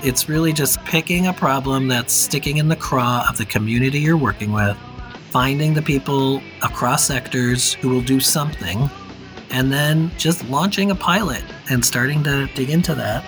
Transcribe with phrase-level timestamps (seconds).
[0.00, 4.16] It's really just picking a problem that's sticking in the craw of the community you're
[4.16, 4.76] working with,
[5.30, 8.88] finding the people across sectors who will do something,
[9.50, 13.24] and then just launching a pilot and starting to dig into that.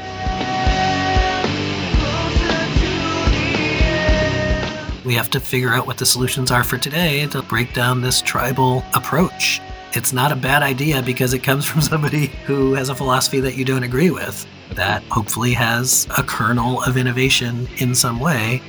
[5.05, 8.23] We have to figure out what the solutions are for today to break down this
[8.23, 9.61] tribal approach.
[9.95, 13.57] It's not a bad idea because it comes from somebody who has a philosophy that
[13.57, 18.63] you don't agree with, that hopefully has a kernel of innovation in some way,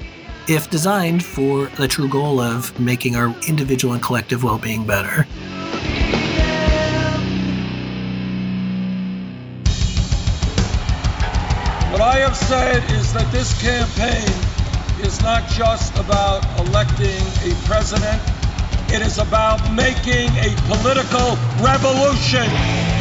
[0.47, 5.27] if designed for the true goal of making our individual and collective well being better.
[11.91, 18.21] What I have said is that this campaign is not just about electing a president,
[18.93, 23.00] it is about making a political revolution.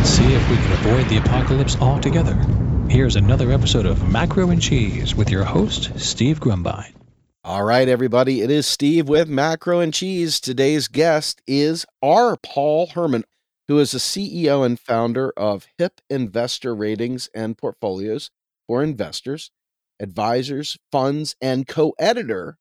[0.00, 2.34] Let's see if we can avoid the apocalypse altogether.
[2.88, 6.94] Here's another episode of Macro and Cheese with your host, Steve Grumbine.
[7.44, 8.40] All right, everybody.
[8.40, 10.40] It is Steve with Macro and Cheese.
[10.40, 12.38] Today's guest is R.
[12.42, 13.24] Paul Herman,
[13.68, 18.30] who is the CEO and founder of HIP Investor Ratings and Portfolios
[18.66, 19.50] for Investors,
[20.00, 22.56] Advisors, Funds, and co editor of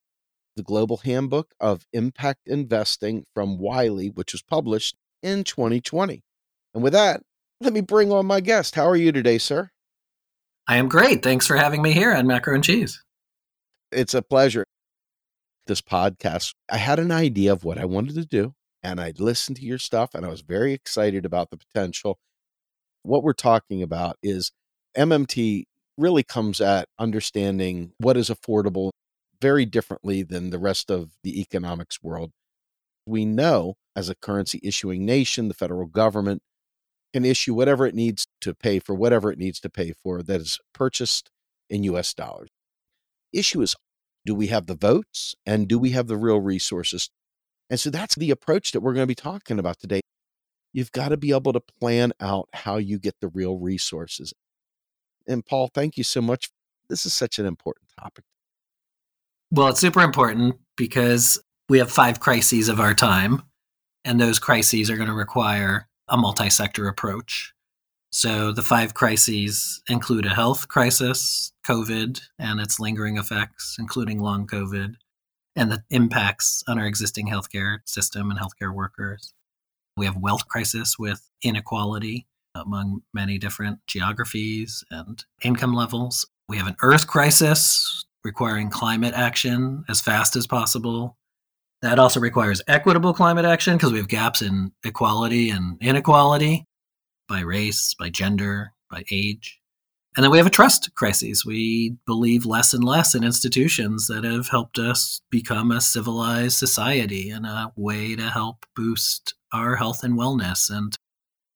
[0.57, 6.21] the Global Handbook of Impact Investing from Wiley, which was published in 2020.
[6.73, 7.21] And with that,
[7.61, 8.75] let me bring on my guest.
[8.75, 9.69] How are you today, sir?
[10.67, 11.23] I am great.
[11.23, 13.03] Thanks for having me here on Macro and Cheese.
[13.91, 14.63] It's a pleasure.
[15.67, 19.57] This podcast, I had an idea of what I wanted to do, and I listened
[19.57, 22.17] to your stuff, and I was very excited about the potential.
[23.03, 24.51] What we're talking about is
[24.97, 25.63] MMT
[25.97, 28.91] really comes at understanding what is affordable
[29.41, 32.31] very differently than the rest of the economics world.
[33.05, 36.41] We know as a currency issuing nation, the federal government
[37.13, 40.41] can issue whatever it needs to pay for whatever it needs to pay for that
[40.41, 41.29] is purchased
[41.69, 42.49] in US dollars.
[43.33, 43.75] Issue is
[44.25, 47.09] do we have the votes and do we have the real resources?
[47.69, 50.01] And so that's the approach that we're going to be talking about today.
[50.73, 54.33] You've got to be able to plan out how you get the real resources.
[55.27, 56.49] And Paul, thank you so much.
[56.89, 58.23] This is such an important topic.
[59.51, 63.43] Well, it's super important because we have five crises of our time,
[64.05, 67.53] and those crises are going to require a multi sector approach.
[68.11, 74.47] So the five crises include a health crisis, COVID and its lingering effects, including long
[74.47, 74.95] COVID,
[75.55, 79.33] and the impacts on our existing healthcare system and healthcare workers.
[79.95, 82.25] We have wealth crisis with inequality
[82.55, 86.25] among many different geographies and income levels.
[86.47, 91.17] We have an earth crisis requiring climate action as fast as possible.
[91.81, 96.65] That also requires equitable climate action because we have gaps in equality and inequality
[97.27, 99.59] by race, by gender, by age.
[100.17, 101.45] And then we have a trust crisis.
[101.45, 107.29] We believe less and less in institutions that have helped us become a civilized society
[107.29, 110.95] and a way to help boost our health and wellness and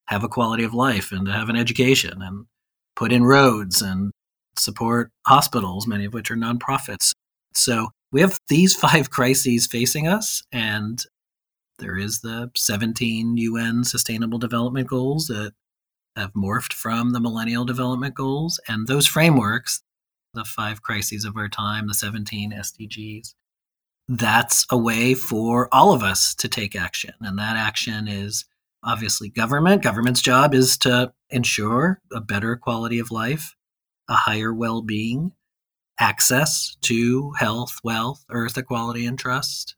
[0.07, 2.45] have a quality of life and to have an education and
[2.95, 4.12] put in roads and
[4.56, 7.13] support hospitals, many of which are nonprofits.
[7.53, 11.03] So we have these five crises facing us, and
[11.79, 15.53] there is the 17 UN Sustainable Development Goals that
[16.16, 18.59] have morphed from the Millennial Development Goals.
[18.68, 19.81] And those frameworks,
[20.34, 23.34] the five crises of our time, the 17 SDGs,
[24.07, 27.13] that's a way for all of us to take action.
[27.21, 28.45] And that action is
[28.83, 29.81] obviously government.
[29.81, 33.56] Government's job is to ensure a better quality of life,
[34.07, 35.31] a higher well being,
[36.00, 39.75] access to health, wealth, earth equality, and trust.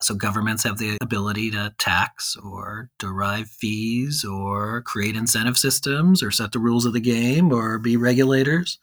[0.00, 6.30] So governments have the ability to tax or derive fees or create incentive systems or
[6.30, 8.78] set the rules of the game or be regulators.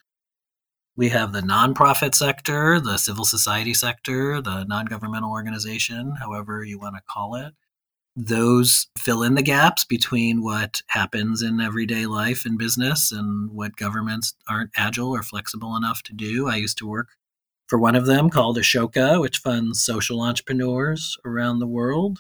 [0.98, 6.80] We have the nonprofit sector, the civil society sector, the non governmental organization, however you
[6.80, 7.54] want to call it.
[8.18, 13.76] Those fill in the gaps between what happens in everyday life and business and what
[13.76, 16.48] governments aren't agile or flexible enough to do.
[16.48, 17.10] I used to work
[17.68, 22.20] for one of them called Ashoka, which funds social entrepreneurs around the world.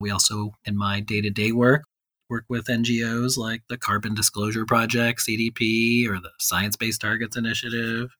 [0.00, 1.84] We also, in my day to day work,
[2.28, 8.10] work with NGOs like the Carbon Disclosure Project, CDP, or the Science Based Targets Initiative.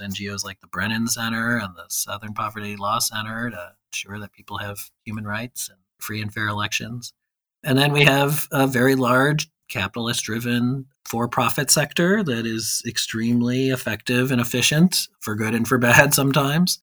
[0.00, 4.58] NGOs like the Brennan Center and the Southern Poverty Law Center to ensure that people
[4.58, 7.12] have human rights and free and fair elections.
[7.64, 13.70] And then we have a very large capitalist driven for profit sector that is extremely
[13.70, 16.80] effective and efficient for good and for bad sometimes,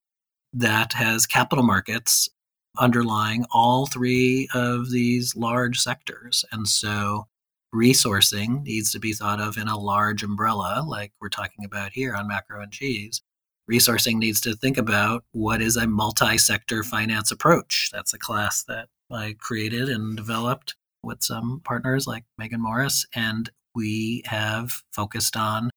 [0.54, 2.30] that has capital markets
[2.78, 6.46] underlying all three of these large sectors.
[6.52, 7.28] And so
[7.74, 12.16] resourcing needs to be thought of in a large umbrella, like we're talking about here
[12.16, 13.22] on macro and cheese.
[13.70, 17.90] Resourcing needs to think about what is a multi sector finance approach.
[17.94, 23.06] That's a class that I created and developed with some partners like Megan Morris.
[23.16, 25.70] And we have focused on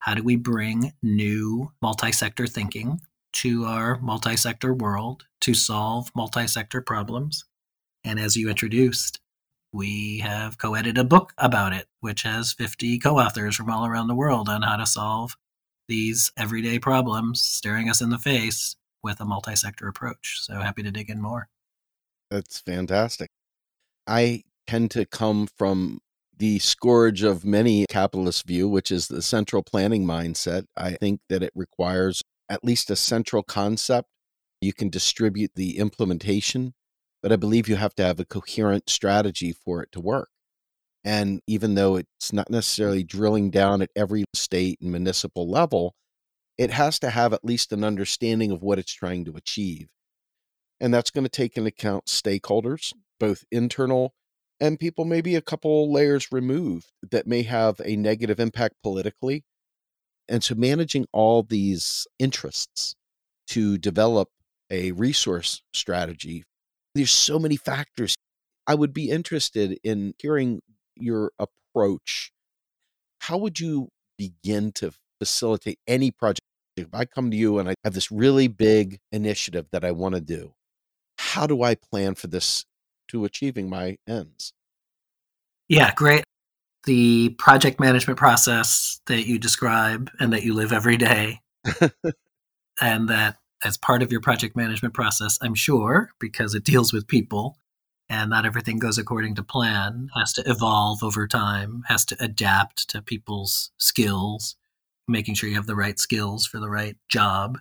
[0.00, 3.00] how do we bring new multi sector thinking
[3.34, 7.44] to our multi sector world to solve multi sector problems.
[8.04, 9.20] And as you introduced,
[9.72, 13.86] we have co edited a book about it, which has 50 co authors from all
[13.86, 15.36] around the world on how to solve
[15.88, 20.38] these everyday problems staring us in the face with a multi sector approach.
[20.40, 21.48] So happy to dig in more.
[22.32, 23.28] That's fantastic.
[24.06, 26.00] I tend to come from
[26.34, 30.64] the scourge of many capitalist view, which is the central planning mindset.
[30.74, 34.08] I think that it requires at least a central concept.
[34.62, 36.72] You can distribute the implementation,
[37.22, 40.30] but I believe you have to have a coherent strategy for it to work.
[41.04, 45.96] And even though it's not necessarily drilling down at every state and municipal level,
[46.56, 49.88] it has to have at least an understanding of what it's trying to achieve.
[50.82, 54.12] And that's going to take into account stakeholders, both internal
[54.62, 59.42] and people maybe a couple layers removed that may have a negative impact politically.
[60.28, 62.94] And so managing all these interests
[63.48, 64.28] to develop
[64.70, 66.44] a resource strategy,
[66.94, 68.14] there's so many factors.
[68.66, 70.60] I would be interested in hearing
[70.96, 72.30] your approach.
[73.22, 76.40] How would you begin to facilitate any project?
[76.76, 80.14] If I come to you and I have this really big initiative that I want
[80.14, 80.54] to do,
[81.32, 82.64] how do I plan for this
[83.12, 84.52] to achieving my ends.
[85.68, 86.24] Yeah, great.
[86.84, 91.40] The project management process that you describe and that you live every day,
[92.80, 97.06] and that as part of your project management process, I'm sure, because it deals with
[97.06, 97.56] people
[98.08, 102.88] and not everything goes according to plan, has to evolve over time, has to adapt
[102.90, 104.56] to people's skills,
[105.06, 107.58] making sure you have the right skills for the right job.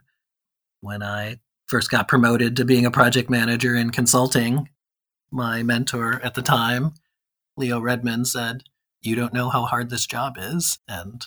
[0.79, 1.38] When I
[1.71, 4.68] first got promoted to being a project manager in consulting,
[5.31, 6.94] my mentor at the time,
[7.56, 8.63] Leo Redman, said,
[9.01, 10.79] You don't know how hard this job is.
[10.85, 11.25] And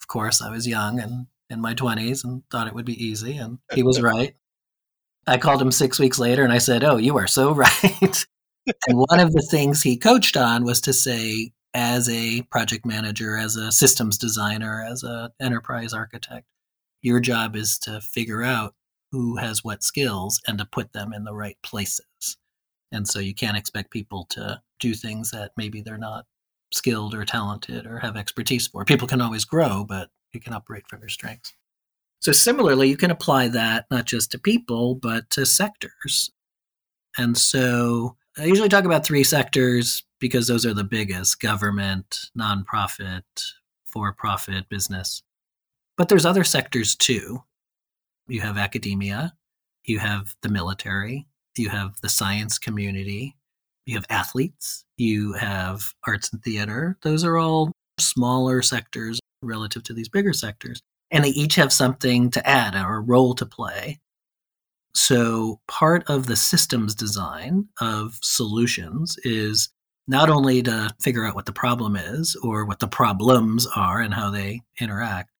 [0.00, 3.36] of course, I was young and in my 20s and thought it would be easy.
[3.36, 4.36] And he was right.
[5.26, 8.26] I called him six weeks later and I said, Oh, you are so right.
[8.86, 13.36] and one of the things he coached on was to say, as a project manager,
[13.36, 16.46] as a systems designer, as an enterprise architect,
[17.02, 18.74] your job is to figure out
[19.12, 22.36] who has what skills and to put them in the right places.
[22.92, 26.26] And so you can't expect people to do things that maybe they're not
[26.72, 28.84] skilled or talented or have expertise for.
[28.84, 31.52] People can always grow, but you can operate from your strengths.
[32.20, 36.30] So similarly, you can apply that not just to people, but to sectors.
[37.16, 43.22] And so I usually talk about three sectors because those are the biggest government, nonprofit,
[43.86, 45.22] for profit business.
[45.96, 47.42] But there's other sectors too.
[48.30, 49.34] You have academia,
[49.84, 53.36] you have the military, you have the science community,
[53.86, 56.96] you have athletes, you have arts and theater.
[57.02, 60.80] Those are all smaller sectors relative to these bigger sectors.
[61.10, 63.98] And they each have something to add or a role to play.
[64.94, 69.70] So, part of the systems design of solutions is
[70.06, 74.14] not only to figure out what the problem is or what the problems are and
[74.14, 75.30] how they interact,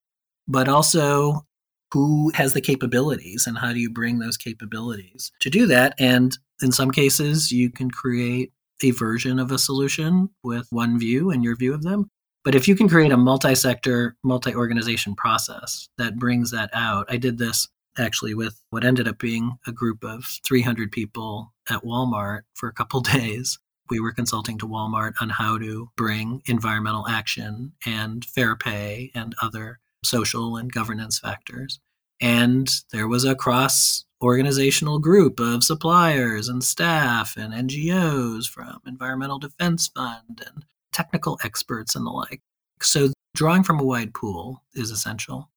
[0.49, 1.47] but also
[1.93, 5.95] who has the capabilities and how do you bring those capabilities to do that?
[5.99, 11.31] And in some cases you can create a version of a solution with one view
[11.31, 12.09] and your view of them.
[12.43, 17.37] But if you can create a multi-sector multi-organization process that brings that out i did
[17.37, 17.69] this
[17.99, 22.73] actually with what ended up being a group of 300 people at walmart for a
[22.73, 23.59] couple days.
[23.89, 29.35] We were consulting to walmart on how to bring environmental action and fair pay and
[29.43, 31.81] other social and governance factors.
[32.21, 39.39] And there was a cross organizational group of suppliers and staff and NGOs from Environmental
[39.39, 42.43] Defense Fund and technical experts and the like.
[42.83, 45.51] So, drawing from a wide pool is essential.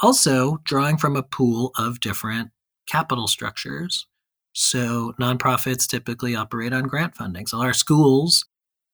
[0.00, 2.50] Also, drawing from a pool of different
[2.86, 4.06] capital structures.
[4.52, 7.46] So, nonprofits typically operate on grant funding.
[7.46, 8.44] So, our schools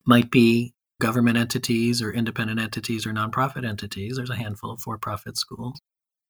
[0.05, 4.15] might be government entities or independent entities or nonprofit entities.
[4.15, 5.79] There's a handful of for profit schools,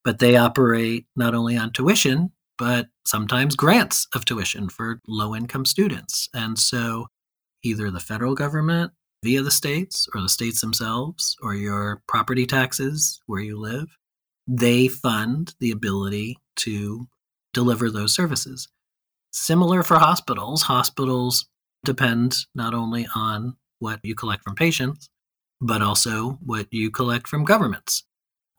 [0.03, 5.65] but they operate not only on tuition, but sometimes grants of tuition for low income
[5.65, 6.29] students.
[6.33, 7.07] And so
[7.63, 8.91] either the federal government
[9.23, 13.97] via the states or the states themselves or your property taxes where you live,
[14.47, 17.07] they fund the ability to
[17.53, 18.67] deliver those services.
[19.31, 21.47] Similar for hospitals, hospitals
[21.83, 23.55] depend not only on
[23.85, 25.07] what you collect from patients,
[25.61, 28.03] but also what you collect from governments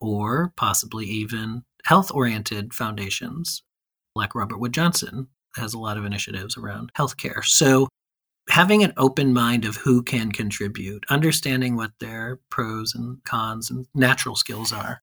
[0.00, 3.64] or possibly even health oriented foundations
[4.14, 7.45] like Robert Wood Johnson has a lot of initiatives around healthcare.
[7.45, 7.88] So
[8.49, 13.87] having an open mind of who can contribute, understanding what their pros and cons and
[13.97, 15.02] natural skills are,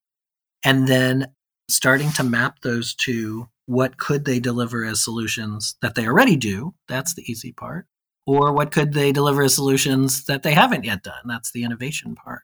[0.64, 1.28] and then
[1.70, 6.74] starting to map those to what could they deliver as solutions that they already do.
[6.88, 7.88] That's the easy part.
[8.26, 11.24] Or what could they deliver as solutions that they haven't yet done?
[11.26, 12.44] That's the innovation part.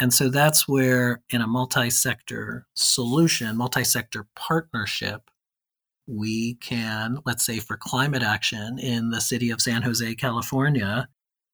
[0.00, 5.30] And so that's where, in a multi sector solution, multi sector partnership,
[6.06, 11.08] we can, let's say for climate action in the city of San Jose, California,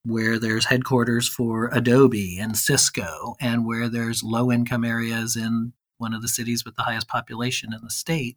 [0.05, 6.15] where there's headquarters for Adobe and Cisco, and where there's low income areas in one
[6.15, 8.37] of the cities with the highest population in the state,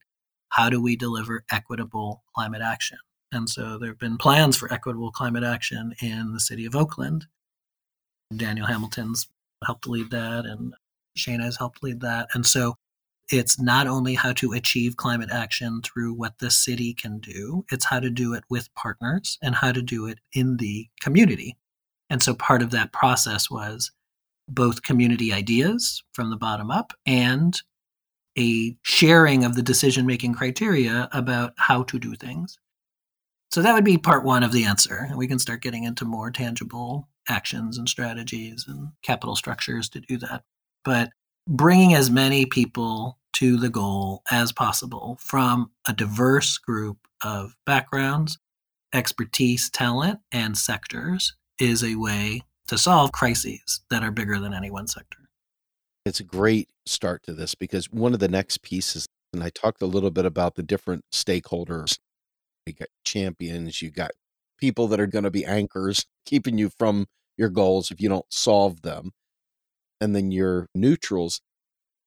[0.49, 2.97] how do we deliver equitable climate action?
[3.31, 7.27] And so there have been plans for equitable climate action in the city of Oakland.
[8.35, 9.27] Daniel Hamilton's
[9.65, 10.73] helped lead that, and
[11.17, 12.29] Shana has helped lead that.
[12.33, 12.75] And so
[13.31, 17.85] it's not only how to achieve climate action through what the city can do, it's
[17.85, 21.57] how to do it with partners and how to do it in the community.
[22.09, 23.91] And so part of that process was
[24.47, 27.61] both community ideas from the bottom up and
[28.37, 32.57] a sharing of the decision making criteria about how to do things.
[33.51, 35.07] So that would be part one of the answer.
[35.09, 39.99] And we can start getting into more tangible actions and strategies and capital structures to
[39.99, 40.43] do that.
[40.83, 41.09] But
[41.47, 48.37] bringing as many people to the goal as possible from a diverse group of backgrounds,
[48.93, 54.69] expertise, talent, and sectors is a way to solve crises that are bigger than any
[54.69, 55.17] one sector.
[56.05, 59.81] It's a great start to this because one of the next pieces, and I talked
[59.81, 61.97] a little bit about the different stakeholders.
[62.65, 64.11] You got champions, you got
[64.59, 68.25] people that are going to be anchors, keeping you from your goals if you don't
[68.29, 69.11] solve them.
[70.01, 71.41] And then your neutrals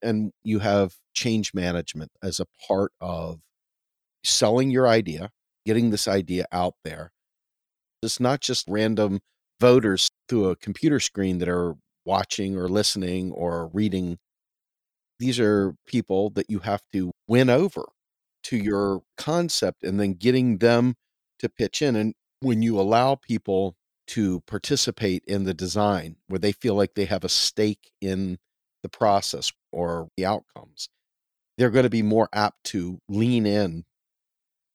[0.02, 3.40] and you have change management as a part of
[4.24, 5.30] selling your idea,
[5.64, 7.12] getting this idea out there.
[8.02, 9.20] It's not just random
[9.60, 14.18] voters through a computer screen that are watching or listening or reading.
[15.18, 17.84] These are people that you have to win over
[18.44, 20.94] to your concept and then getting them
[21.38, 21.96] to pitch in.
[21.96, 23.76] And when you allow people
[24.08, 28.38] to participate in the design where they feel like they have a stake in
[28.82, 30.88] the process or the outcomes,
[31.56, 33.84] they're going to be more apt to lean in.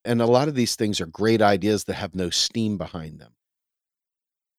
[0.04, 3.32] And a lot of these things are great ideas that have no steam behind them.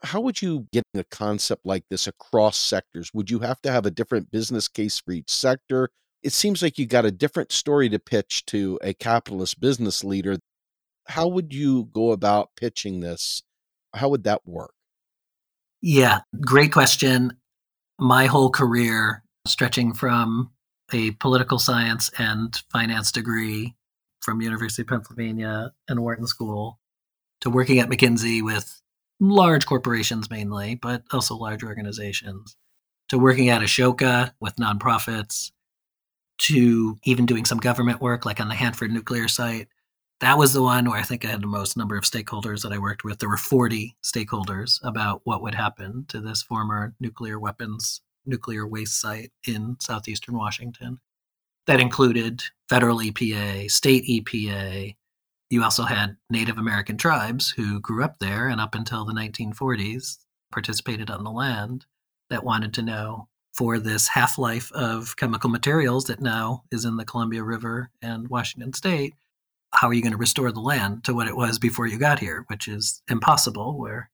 [0.04, 3.12] How would you get a concept like this across sectors?
[3.14, 5.90] Would you have to have a different business case for each sector?
[6.22, 10.38] It seems like you got a different story to pitch to a capitalist business leader.
[11.08, 13.42] How would you go about pitching this?
[13.94, 14.74] How would that work?
[15.82, 17.38] Yeah, great question.
[17.98, 20.52] My whole career stretching from
[20.92, 23.76] a political science and finance degree
[24.22, 26.80] from University of Pennsylvania and Wharton School
[27.42, 28.82] to working at McKinsey with
[29.20, 32.58] large corporations mainly, but also large organizations,
[33.08, 35.52] to working at Ashoka with nonprofits,
[36.40, 39.68] to even doing some government work like on the Hanford nuclear site.
[40.22, 42.74] That was the one where I think I had the most number of stakeholders that
[42.74, 43.20] I worked with.
[43.20, 49.00] There were 40 stakeholders about what would happen to this former nuclear weapons nuclear waste
[49.00, 51.00] site in southeastern Washington.
[51.68, 54.96] That included federal EPA, state EPA.
[55.50, 60.18] You also had Native American tribes who grew up there and up until the 1940s
[60.52, 61.86] participated on the land
[62.30, 66.98] that wanted to know for this half life of chemical materials that now is in
[66.98, 69.14] the Columbia River and Washington State.
[69.72, 72.20] How are you going to restore the land to what it was before you got
[72.20, 74.10] here, which is impossible, where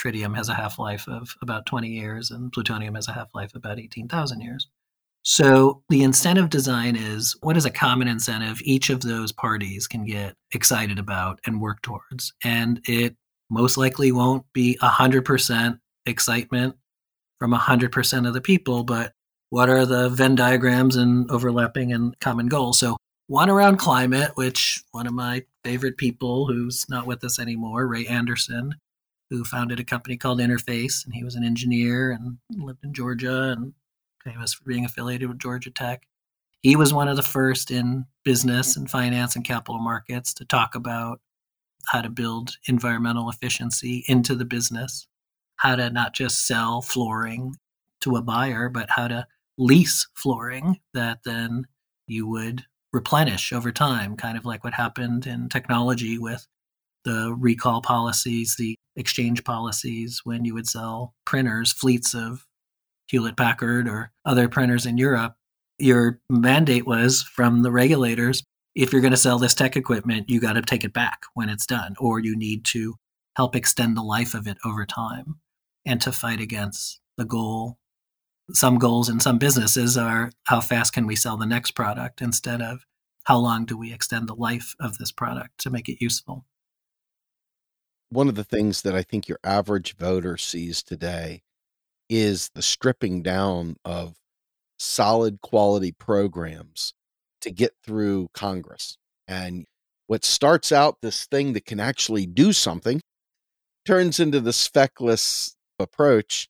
[0.00, 3.50] tritium has a half life of about 20 years and plutonium has a half life
[3.50, 4.68] of about 18,000 years.
[5.22, 10.04] So the incentive design is what is a common incentive each of those parties can
[10.04, 12.32] get excited about and work towards.
[12.44, 13.16] And it
[13.50, 16.76] most likely won't be 100% excitement
[17.38, 19.12] from 100% of the people, but
[19.50, 22.80] what are the Venn diagrams and overlapping and common goals?
[22.80, 22.96] So
[23.28, 28.06] one around climate, which one of my favorite people who's not with us anymore, Ray
[28.06, 28.76] Anderson,
[29.30, 33.50] who founded a company called Interface, and he was an engineer and lived in Georgia
[33.50, 33.72] and
[34.24, 36.06] famous for being affiliated with Georgia Tech.
[36.62, 40.74] He was one of the first in business and finance and capital markets to talk
[40.74, 41.20] about
[41.88, 45.06] how to build environmental efficiency into the business,
[45.56, 47.56] how to not just sell flooring
[48.00, 49.26] to a buyer, but how to
[49.58, 51.66] lease flooring that then
[52.06, 56.46] you would replenish over time, kind of like what happened in technology with
[57.04, 62.46] the recall policies, the exchange policies, when you would sell printers, fleets of
[63.08, 65.34] Hewlett Packard or other printers in Europe.
[65.78, 68.42] Your mandate was from the regulators
[68.76, 71.48] if you're going to sell this tech equipment, you got to take it back when
[71.48, 72.94] it's done, or you need to
[73.34, 75.40] help extend the life of it over time
[75.86, 77.78] and to fight against the goal.
[78.50, 82.60] Some goals in some businesses are how fast can we sell the next product instead
[82.60, 82.84] of
[83.24, 86.44] how long do we extend the life of this product to make it useful.
[88.08, 91.42] One of the things that I think your average voter sees today
[92.08, 94.14] is the stripping down of
[94.78, 96.94] solid quality programs
[97.40, 98.96] to get through Congress.
[99.26, 99.66] And
[100.06, 103.00] what starts out this thing that can actually do something
[103.84, 106.48] turns into this feckless approach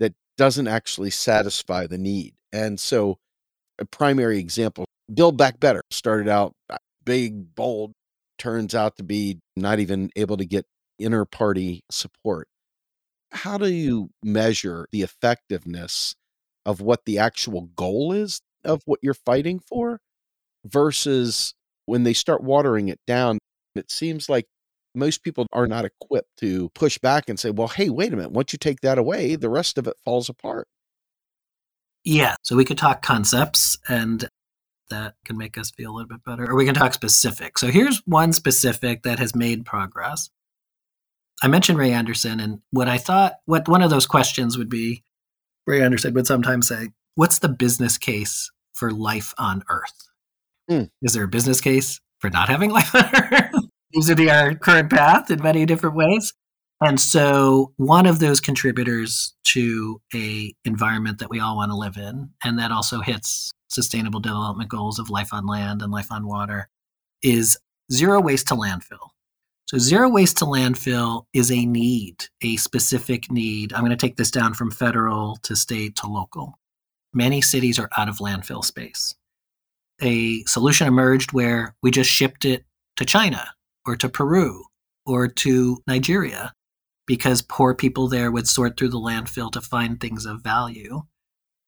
[0.00, 2.34] that doesn't actually satisfy the need.
[2.52, 3.18] And so,
[3.78, 7.92] a primary example Build Back Better started out uh, big, bold,
[8.38, 10.64] turns out to be not even able to get
[10.98, 12.48] inner party support.
[13.32, 16.14] How do you measure the effectiveness
[16.64, 20.00] of what the actual goal is of what you're fighting for
[20.64, 21.54] versus
[21.86, 23.38] when they start watering it down,
[23.74, 24.46] it seems like
[24.94, 28.32] most people are not equipped to push back and say, well, hey, wait a minute.
[28.32, 30.68] Once you take that away, the rest of it falls apart.
[32.04, 32.36] Yeah.
[32.42, 34.28] So we could talk concepts and
[34.90, 37.58] that can make us feel a little bit better, or we can talk specific.
[37.58, 40.30] So here's one specific that has made progress.
[41.42, 45.02] I mentioned Ray Anderson, and what I thought, what one of those questions would be
[45.66, 50.08] Ray Anderson would sometimes say, What's the business case for life on Earth?
[50.70, 50.90] Mm.
[51.02, 53.54] Is there a business case for not having life on Earth?
[53.96, 56.32] Are our current path in many different ways.
[56.80, 61.96] And so one of those contributors to a environment that we all want to live
[61.96, 66.26] in, and that also hits sustainable development goals of life on land and life on
[66.26, 66.68] water,
[67.22, 67.56] is
[67.92, 69.10] zero waste to landfill.
[69.66, 73.72] So zero waste to landfill is a need, a specific need.
[73.72, 76.58] I'm going to take this down from federal to state to local.
[77.14, 79.14] Many cities are out of landfill space
[80.02, 82.64] a solution emerged where we just shipped it
[82.96, 83.50] to China
[83.86, 84.64] or to Peru
[85.06, 86.52] or to Nigeria
[87.06, 91.02] because poor people there would sort through the landfill to find things of value.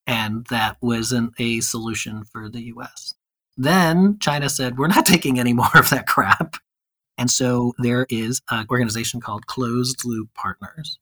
[0.07, 3.15] And that wasn't a solution for the US.
[3.57, 6.57] Then China said, we're not taking any more of that crap.
[7.19, 10.99] And so there is an organization called Closed Loop Partners.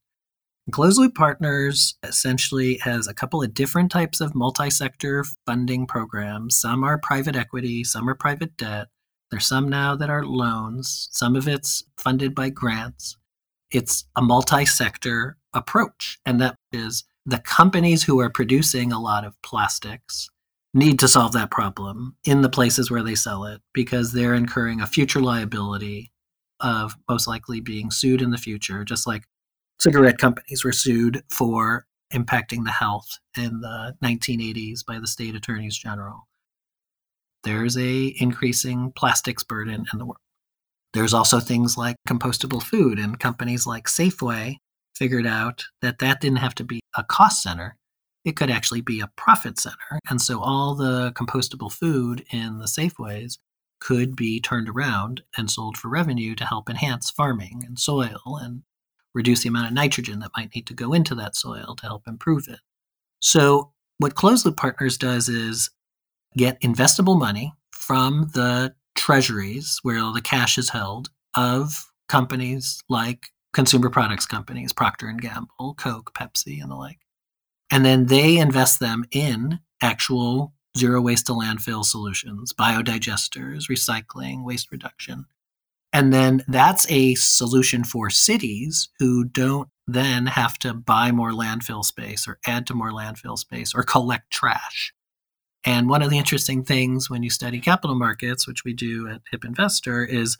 [0.70, 6.56] Closed Loop Partners essentially has a couple of different types of multi sector funding programs.
[6.56, 8.88] Some are private equity, some are private debt.
[9.30, 13.16] There's some now that are loans, some of it's funded by grants.
[13.70, 19.24] It's a multi sector approach, and that is the companies who are producing a lot
[19.24, 20.28] of plastics
[20.74, 24.80] need to solve that problem in the places where they sell it because they're incurring
[24.80, 26.12] a future liability
[26.60, 29.24] of most likely being sued in the future, just like
[29.80, 35.76] cigarette companies were sued for impacting the health in the 1980s by the state attorneys
[35.76, 36.26] general.
[37.44, 40.18] There's a increasing plastics burden in the world.
[40.94, 44.56] There's also things like compostable food, and companies like Safeway
[44.94, 47.76] figured out that that didn't have to be a cost center.
[48.24, 49.98] It could actually be a profit center.
[50.08, 53.38] And so all the compostable food in the Safeways
[53.80, 58.62] could be turned around and sold for revenue to help enhance farming and soil and
[59.14, 62.04] reduce the amount of nitrogen that might need to go into that soil to help
[62.06, 62.60] improve it.
[63.20, 65.70] So, what Closed Loop Partners does is
[66.36, 73.88] get investable money from the treasuries where the cash is held of companies like consumer
[73.88, 76.98] products companies, Procter and Gamble, Coke, Pepsi, and the like.
[77.70, 84.70] And then they invest them in actual zero waste to landfill solutions, biodigesters, recycling, waste
[84.70, 85.26] reduction.
[85.92, 91.84] And then that's a solution for cities who don't then have to buy more landfill
[91.84, 94.92] space or add to more landfill space or collect trash.
[95.64, 99.22] And one of the interesting things when you study capital markets, which we do at
[99.30, 100.36] HIP Investor, is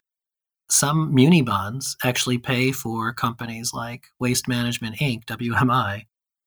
[0.71, 6.03] some muni bonds actually pay for companies like Waste Management Inc., WMI,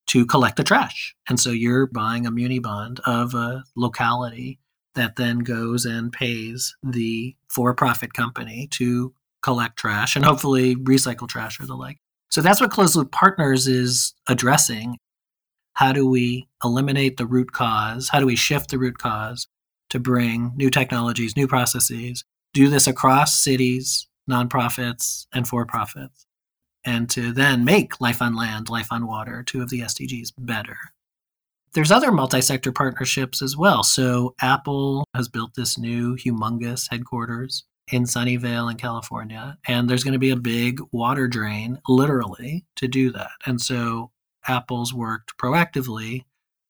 [0.07, 1.15] to collect the trash.
[1.29, 4.59] And so you're buying a muni bond of a locality
[4.95, 11.27] that then goes and pays the for profit company to collect trash and hopefully recycle
[11.27, 11.97] trash or the like.
[12.29, 14.97] So that's what Closed Loop Partners is addressing.
[15.77, 18.09] How do we eliminate the root cause?
[18.09, 19.47] How do we shift the root cause
[19.91, 26.25] to bring new technologies, new processes, do this across cities, nonprofits, and for profits,
[26.83, 30.77] and to then make life on land, life on water, two of the SDGs, better?
[31.75, 33.83] There's other multi sector partnerships as well.
[33.83, 39.59] So Apple has built this new humongous headquarters in Sunnyvale in California.
[39.67, 43.29] And there's going to be a big water drain, literally, to do that.
[43.45, 44.09] And so
[44.47, 46.23] Apple's worked proactively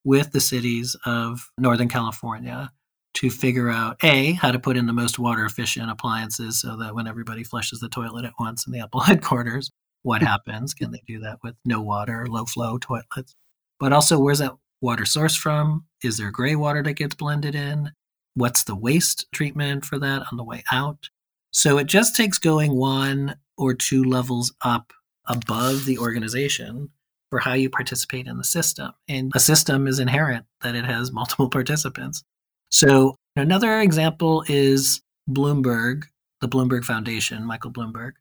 [0.04, 2.72] with the cities of Northern California
[3.16, 6.94] to figure out A, how to put in the most water efficient appliances so that
[6.94, 9.72] when everybody flushes the toilet at once in the Apple headquarters,
[10.04, 10.28] what hmm.
[10.28, 10.74] happens?
[10.74, 13.36] Can they do that with no water, low flow toilets?
[13.80, 15.86] But also, where's that water source from?
[16.04, 17.92] Is there gray water that gets blended in?
[18.36, 21.10] What's the waste treatment for that on the way out?
[21.52, 24.94] So it just takes going one or two levels up
[25.26, 26.90] above the organization
[27.30, 28.92] for how you participate in the system.
[29.08, 32.24] And a system is inherent that it has multiple participants.
[32.70, 36.04] So another example is Bloomberg,
[36.42, 38.14] the Bloomberg Foundation, Michael Bloomberg.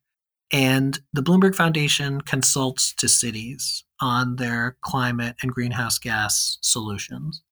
[0.53, 7.43] And the Bloomberg Foundation consults to cities on their climate and greenhouse gas solutions.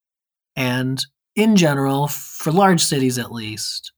[0.54, 3.92] And in general, for large cities at least,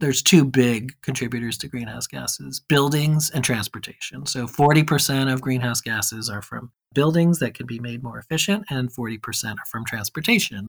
[0.00, 4.26] there's two big contributors to greenhouse gases buildings and transportation.
[4.26, 8.92] So 40% of greenhouse gases are from buildings that can be made more efficient, and
[8.92, 10.66] 40% are from transportation.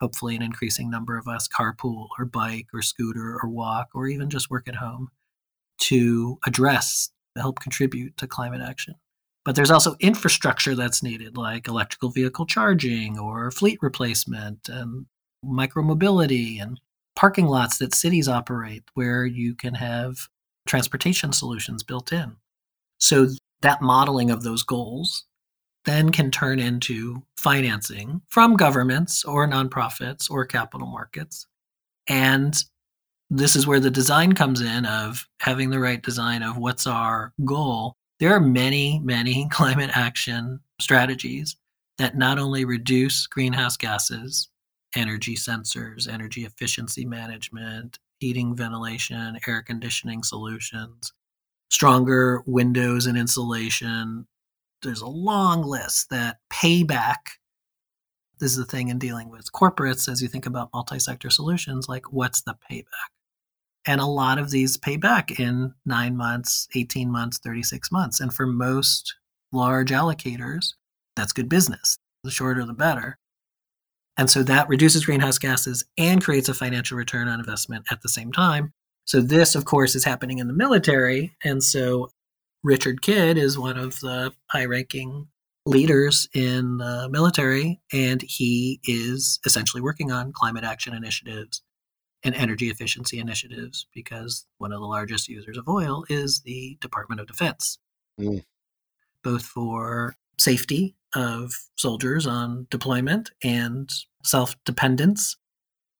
[0.00, 4.28] Hopefully, an increasing number of us carpool or bike or scooter or walk or even
[4.28, 5.08] just work at home
[5.78, 8.94] to address, help contribute to climate action.
[9.44, 15.06] But there's also infrastructure that's needed, like electrical vehicle charging or fleet replacement and
[15.44, 16.80] micromobility and
[17.16, 20.28] parking lots that cities operate where you can have
[20.66, 22.36] transportation solutions built in.
[22.98, 23.28] So
[23.62, 25.24] that modeling of those goals
[25.86, 31.46] then can turn into financing from governments or nonprofits or capital markets.
[32.08, 32.54] And
[33.30, 37.32] this is where the design comes in of having the right design of what's our
[37.44, 37.94] goal.
[38.20, 41.56] There are many, many climate action strategies
[41.98, 44.48] that not only reduce greenhouse gases,
[44.96, 51.12] energy sensors, energy efficiency management, heating, ventilation, air conditioning solutions,
[51.70, 54.26] stronger windows and insulation.
[54.82, 57.16] There's a long list that payback.
[58.40, 61.88] This is the thing in dealing with corporates as you think about multi sector solutions
[61.88, 63.10] like, what's the payback?
[63.86, 68.20] And a lot of these pay back in nine months, 18 months, 36 months.
[68.20, 69.14] And for most
[69.52, 70.74] large allocators,
[71.14, 71.96] that's good business.
[72.24, 73.18] The shorter, the better.
[74.18, 78.08] And so that reduces greenhouse gases and creates a financial return on investment at the
[78.08, 78.72] same time.
[79.04, 81.36] So this, of course, is happening in the military.
[81.44, 82.10] And so
[82.62, 85.28] Richard Kidd is one of the high ranking
[85.66, 91.62] leaders in the military, and he is essentially working on climate action initiatives
[92.22, 97.20] and energy efficiency initiatives because one of the largest users of oil is the Department
[97.20, 97.78] of Defense,
[98.18, 98.44] mm.
[99.22, 103.90] both for safety of soldiers on deployment and
[104.24, 105.36] self dependence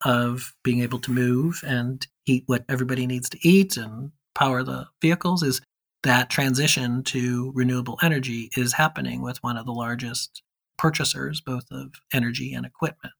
[0.04, 4.86] of being able to move and eat what everybody needs to eat and power the
[5.00, 5.60] vehicles is
[6.02, 10.42] that transition to renewable energy is happening with one of the largest
[10.78, 13.14] purchasers both of energy and equipment.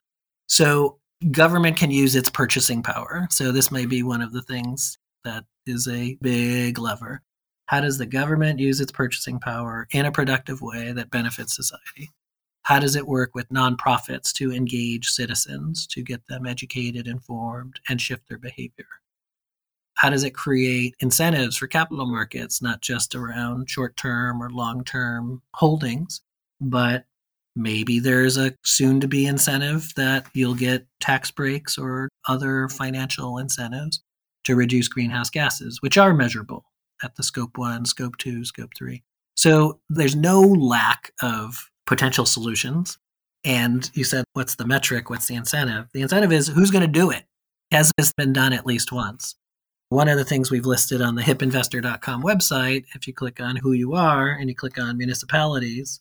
[0.46, 0.98] So
[1.30, 3.26] government can use its purchasing power.
[3.30, 7.22] So this may be one of the things that is a big lever.
[7.66, 12.12] How does the government use its purchasing power in a productive way that benefits society?
[12.62, 18.00] How does it work with nonprofits to engage citizens, to get them educated, informed, and
[18.00, 18.86] shift their behavior?
[19.94, 24.84] How does it create incentives for capital markets, not just around short term or long
[24.84, 26.20] term holdings,
[26.60, 27.04] but
[27.56, 33.38] maybe there's a soon to be incentive that you'll get tax breaks or other financial
[33.38, 34.02] incentives
[34.44, 36.64] to reduce greenhouse gases, which are measurable
[37.02, 39.02] at the scope one, scope two, scope three.
[39.34, 42.98] So there's no lack of potential solutions.
[43.44, 45.08] And you said, what's the metric?
[45.08, 45.88] What's the incentive?
[45.92, 47.24] The incentive is who's going to do it?
[47.70, 49.36] Has this been done at least once?
[49.88, 53.72] One of the things we've listed on the hipinvestor.com website, if you click on who
[53.72, 56.00] you are and you click on municipalities,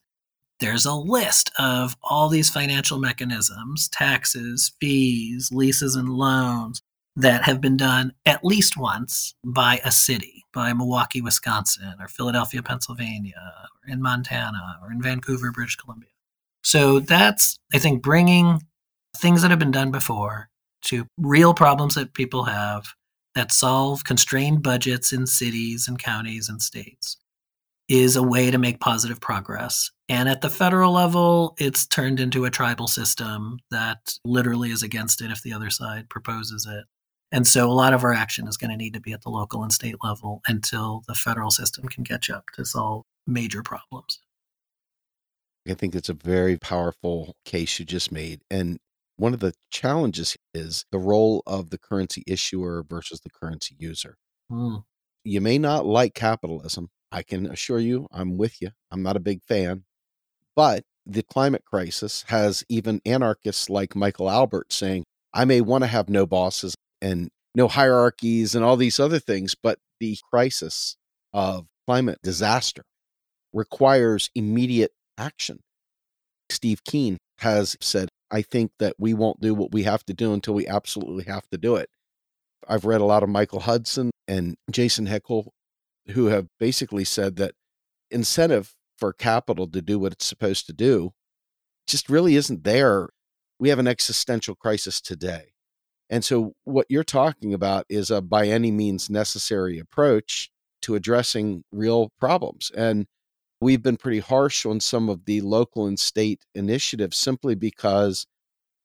[0.59, 6.81] there's a list of all these financial mechanisms, taxes, fees, leases, and loans
[7.15, 12.63] that have been done at least once by a city, by Milwaukee, Wisconsin, or Philadelphia,
[12.63, 13.53] Pennsylvania,
[13.85, 16.09] or in Montana, or in Vancouver, British Columbia.
[16.63, 18.63] So that's, I think, bringing
[19.15, 20.49] things that have been done before
[20.85, 22.87] to real problems that people have
[23.35, 27.17] that solve constrained budgets in cities and counties and states
[27.87, 29.91] is a way to make positive progress.
[30.09, 35.21] And at the federal level, it's turned into a tribal system that literally is against
[35.21, 36.85] it if the other side proposes it.
[37.31, 39.29] And so a lot of our action is going to need to be at the
[39.29, 44.19] local and state level until the federal system can catch up to solve major problems.
[45.67, 48.41] I think it's a very powerful case you just made.
[48.51, 48.77] And
[49.17, 54.17] one of the challenges is the role of the currency issuer versus the currency user.
[54.51, 54.83] Mm.
[55.23, 56.89] You may not like capitalism.
[57.11, 58.71] I can assure you, I'm with you.
[58.91, 59.85] I'm not a big fan.
[60.55, 65.87] But the climate crisis has even anarchists like Michael Albert saying, I may want to
[65.87, 66.75] have no bosses
[67.05, 70.97] and no hierarchies and all these other things, but the crisis
[71.33, 72.83] of climate disaster
[73.53, 75.59] requires immediate action.
[76.49, 80.33] Steve Keen has said, I think that we won't do what we have to do
[80.33, 81.89] until we absolutely have to do it.
[82.67, 85.49] I've read a lot of Michael Hudson and Jason Hickel
[86.09, 87.53] who have basically said that
[88.09, 91.11] incentive for capital to do what it's supposed to do
[91.87, 93.09] just really isn't there.
[93.59, 95.54] We have an existential crisis today.
[96.09, 100.49] And so, what you're talking about is a by any means necessary approach
[100.83, 102.71] to addressing real problems.
[102.75, 103.07] And
[103.59, 108.27] we've been pretty harsh on some of the local and state initiatives simply because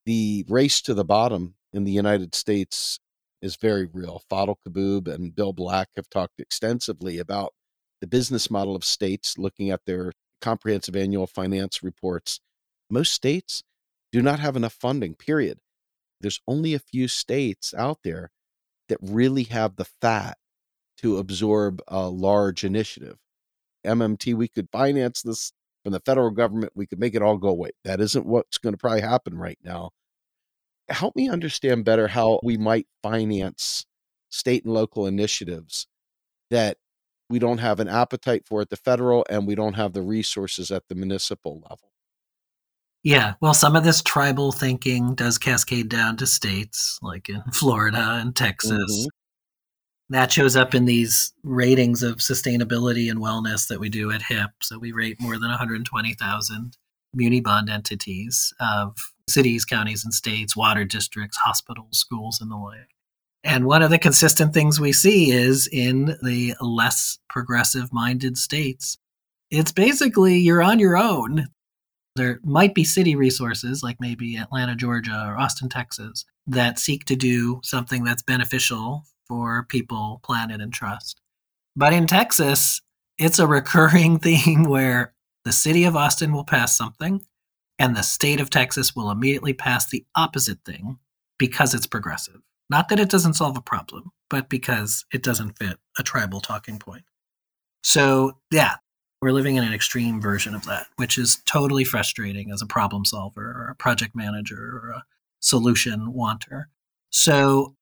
[0.07, 2.99] the race to the bottom in the United States
[3.43, 4.23] is very real.
[4.31, 7.53] Fadhel Kaboub and Bill Black have talked extensively about
[8.01, 12.41] the business model of states looking at their comprehensive annual finance reports.
[12.89, 13.63] Most states
[14.11, 15.59] do not have enough funding, period.
[16.21, 18.31] There's only a few states out there
[18.89, 20.37] that really have the fat
[20.99, 23.17] to absorb a large initiative.
[23.87, 25.53] MMT, we could finance this
[25.83, 27.71] from the federal government, we could make it all go away.
[27.85, 29.91] That isn't what's going to probably happen right now.
[30.91, 33.87] Help me understand better how we might finance
[34.29, 35.87] state and local initiatives
[36.51, 36.77] that
[37.31, 40.71] we don't have an appetite for at the federal and we don't have the resources
[40.71, 41.90] at the municipal level.
[43.03, 48.19] Yeah, well, some of this tribal thinking does cascade down to states like in Florida
[48.21, 48.73] and Texas.
[49.07, 49.07] Mhm.
[50.11, 54.51] That shows up in these ratings of sustainability and wellness that we do at HIP.
[54.61, 56.77] So we rate more than 120,000
[57.15, 58.97] muni bond entities of
[59.29, 62.89] cities, counties, and states, water districts, hospitals, schools, and the like.
[63.45, 68.99] And one of the consistent things we see is in the less progressive minded states,
[69.51, 71.47] it's basically you're on your own.
[72.17, 77.17] There might be city resources like maybe Atlanta, Georgia, or Austin, Texas, that seek to
[77.17, 81.21] do something that's beneficial for people, planet, and trust.
[81.77, 82.83] But in Texas,
[83.19, 87.25] it's a recurring theme where the city of Austin will pass something
[87.79, 90.99] and the state of Texas will immediately pass the opposite thing
[91.39, 92.41] because it's progressive.
[92.69, 96.79] Not that it doesn't solve a problem, but because it doesn't fit a tribal talking
[96.79, 97.05] point.
[97.83, 98.75] So, yeah,
[99.21, 103.05] we're living in an extreme version of that, which is totally frustrating as a problem
[103.05, 105.05] solver or a project manager or a
[105.41, 106.69] solution wanter.
[107.11, 107.75] So,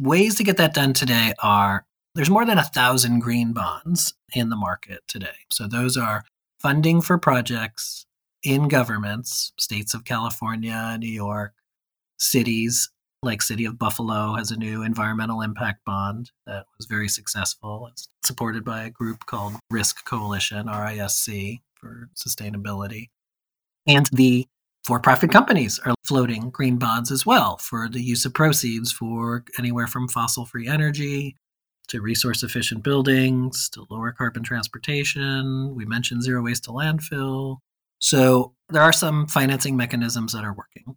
[0.00, 4.48] ways to get that done today are there's more than a thousand green bonds in
[4.48, 5.46] the market today.
[5.50, 6.24] So, those are
[6.58, 8.06] funding for projects
[8.42, 11.54] in governments, states of California, New York,
[12.18, 12.90] cities
[13.22, 17.88] like City of Buffalo has a new environmental impact bond that was very successful.
[17.90, 23.08] It's supported by a group called Risk Coalition, RISC, for sustainability.
[23.86, 24.46] And the
[24.84, 29.44] for profit companies are floating green bonds as well for the use of proceeds for
[29.58, 31.36] anywhere from fossil free energy
[31.88, 35.74] to resource efficient buildings to lower carbon transportation.
[35.74, 37.58] We mentioned zero waste to landfill.
[37.98, 40.96] So there are some financing mechanisms that are working.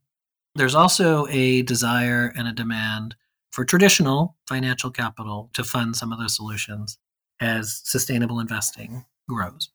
[0.55, 3.15] There's also a desire and a demand
[3.51, 6.97] for traditional financial capital to fund some of those solutions
[7.39, 9.69] as sustainable investing grows.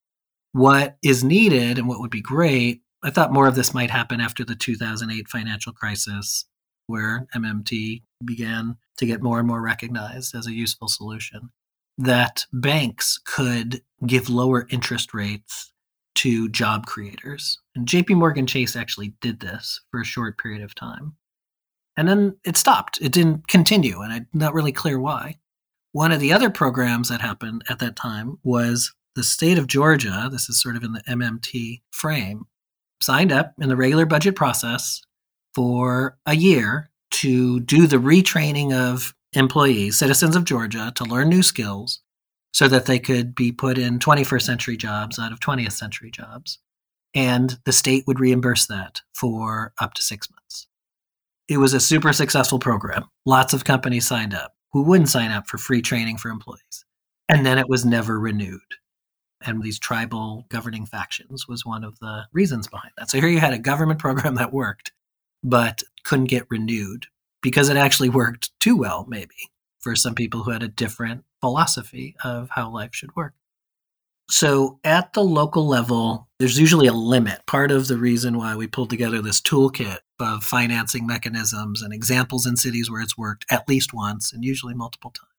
[0.53, 4.21] What is needed and what would be great, I thought more of this might happen
[4.21, 6.47] after the 2008 financial crisis,
[6.87, 11.51] where MMT began to get more and more recognized as a useful solution,
[11.99, 15.73] that banks could give lower interest rates
[16.27, 17.61] to job creators.
[17.77, 21.15] And JP Morgan Chase actually did this for a short period of time.
[21.97, 22.99] And then it stopped.
[23.01, 25.37] It didn't continue, and I'm not really clear why.
[25.93, 30.29] One of the other programs that happened at that time was the state of Georgia,
[30.29, 32.47] this is sort of in the MMT frame,
[33.01, 35.03] signed up in the regular budget process
[35.55, 41.45] for a year to do the retraining of employees, citizens of Georgia, to learn new
[41.45, 42.01] skills
[42.57, 46.59] so that they could be put in 21st century jobs out of 20th century jobs.
[47.15, 50.67] And the state would reimburse that for up to six months.
[51.51, 53.11] It was a super successful program.
[53.27, 56.87] Lots of companies signed up who wouldn't sign up for free training for employees.
[57.29, 58.61] And then it was never renewed.
[59.45, 63.11] And these tribal governing factions was one of the reasons behind that.
[63.11, 64.93] So here you had a government program that worked,
[65.45, 67.05] but couldn't get renewed
[67.43, 72.17] because it actually worked too well, maybe, for some people who had a different philosophy
[72.25, 73.33] of how life should work.
[74.29, 77.47] So at the local level, there's usually a limit.
[77.47, 82.47] Part of the reason why we pulled together this toolkit of financing mechanisms and examples
[82.47, 85.31] in cities where it's worked at least once and usually multiple times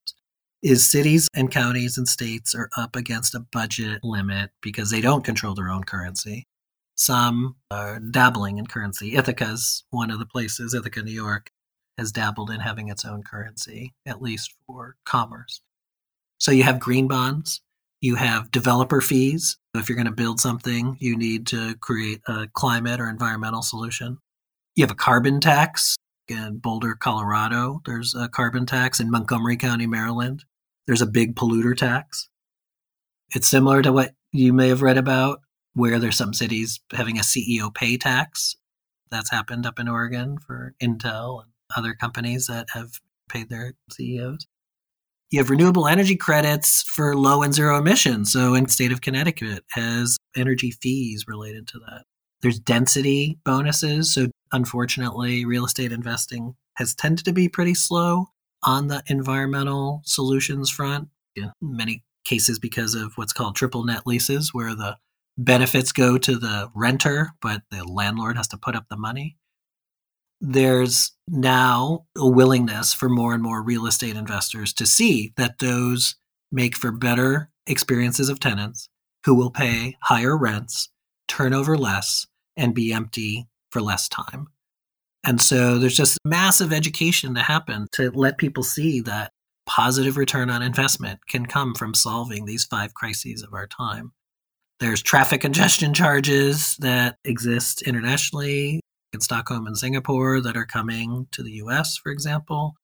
[0.64, 5.26] is cities and counties and states are up against a budget limit because they don't
[5.26, 6.46] control their own currency.
[6.96, 9.16] Some are dabbling in currency.
[9.18, 11.52] Ithaca's one of the places, Ithaca, New York,
[11.98, 15.62] has dabbled in having its own currency, at least for commerce.
[16.40, 17.62] So you have green bonds,
[18.02, 19.58] you have developer fees.
[19.74, 24.20] If you're going to build something, you need to create a climate or environmental solution.
[24.76, 25.96] You have a carbon tax.
[26.28, 29.00] In Boulder, Colorado, there's a carbon tax.
[29.00, 30.44] In Montgomery County, Maryland,
[30.86, 32.30] there's a big polluter tax.
[33.34, 35.40] It's similar to what you may have read about,
[35.74, 38.58] where there's some cities having a CEO pay tax.
[39.10, 44.48] That's happened up in Oregon for Intel and other companies that have paid their CEOs.
[45.30, 48.32] You have renewable energy credits for low and zero emissions.
[48.32, 52.04] So in the state of Connecticut has energy fees related to that.
[52.42, 54.14] There's density bonuses.
[54.14, 58.28] So unfortunately, real estate investing has tended to be pretty slow
[58.64, 61.10] on the environmental solutions front.
[61.36, 64.98] In many cases because of what's called triple net leases, where the
[65.38, 69.38] benefits go to the renter, but the landlord has to put up the money
[70.40, 76.16] there's now a willingness for more and more real estate investors to see that those
[76.52, 78.90] make for better experiences of tenants
[79.26, 80.90] who will pay higher rents,
[81.28, 84.48] turnover less, and be empty for less time.
[85.24, 89.32] And so there's just massive education to happen to let people see that
[89.66, 94.14] positive return on investment can come from solving these five crises of our time.
[94.80, 98.80] There's traffic congestion charges that exist internationally
[99.14, 102.76] in Stockholm and Singapore that are coming to the US, for example.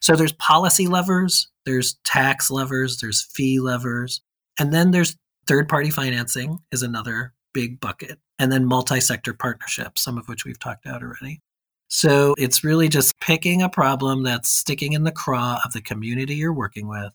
[0.00, 4.20] So there's policy levers, there's tax levers, there's fee levers,
[4.58, 10.02] and then there's third party financing is another big bucket, and then multi sector partnerships,
[10.02, 11.40] some of which we've talked about already.
[11.88, 16.34] So it's really just picking a problem that's sticking in the craw of the community
[16.34, 17.12] you're working with,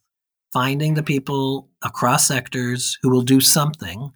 [0.51, 4.11] finding the people across sectors who will do something,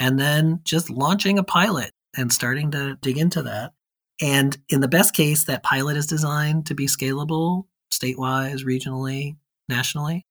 [0.00, 3.72] and then just launching a pilot and starting to dig into that.
[4.20, 9.36] And in the best case, that pilot is designed to be scalable statewide, regionally,
[9.68, 10.26] nationally.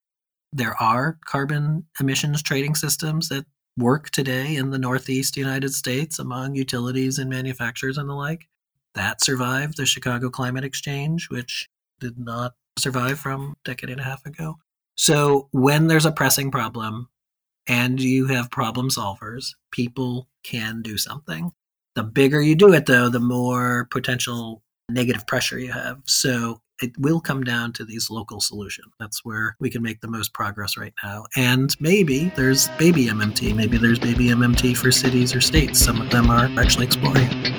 [0.53, 3.45] There are carbon emissions trading systems that
[3.77, 8.47] work today in the Northeast United States among utilities and manufacturers and the like.
[8.95, 14.03] That survived the Chicago Climate Exchange, which did not survive from a decade and a
[14.03, 14.57] half ago.
[14.95, 17.09] So when there's a pressing problem
[17.67, 21.51] and you have problem solvers, people can do something.
[21.99, 25.99] The bigger you do it, though, the more potential negative pressure you have.
[26.05, 28.93] So it will come down to these local solutions.
[29.01, 31.25] That's where we can make the most progress right now.
[31.35, 33.53] And maybe there's baby MMT.
[33.53, 35.77] Maybe there's baby MMT for cities or states.
[35.77, 37.58] Some of them are actually exploring.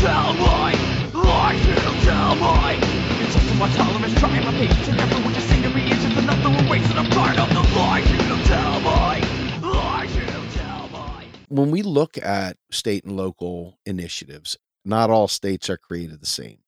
[0.00, 0.40] Tell me,
[1.12, 1.74] lies you
[2.08, 2.78] tell me.
[3.22, 6.22] It's just my tolerance, trying my patience, and never want to see it reaches to
[6.22, 6.96] nothing we're wasting.
[6.96, 9.40] I'm tired of the lies you tell me.
[11.48, 16.60] When we look at state and local initiatives, not all states are created the same.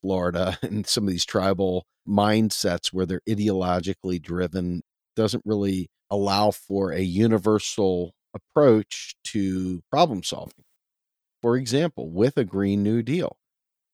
[0.00, 4.82] Florida and some of these tribal mindsets where they're ideologically driven
[5.14, 10.61] doesn't really allow for a universal approach to problem solving.
[11.42, 13.36] For example, with a Green New Deal,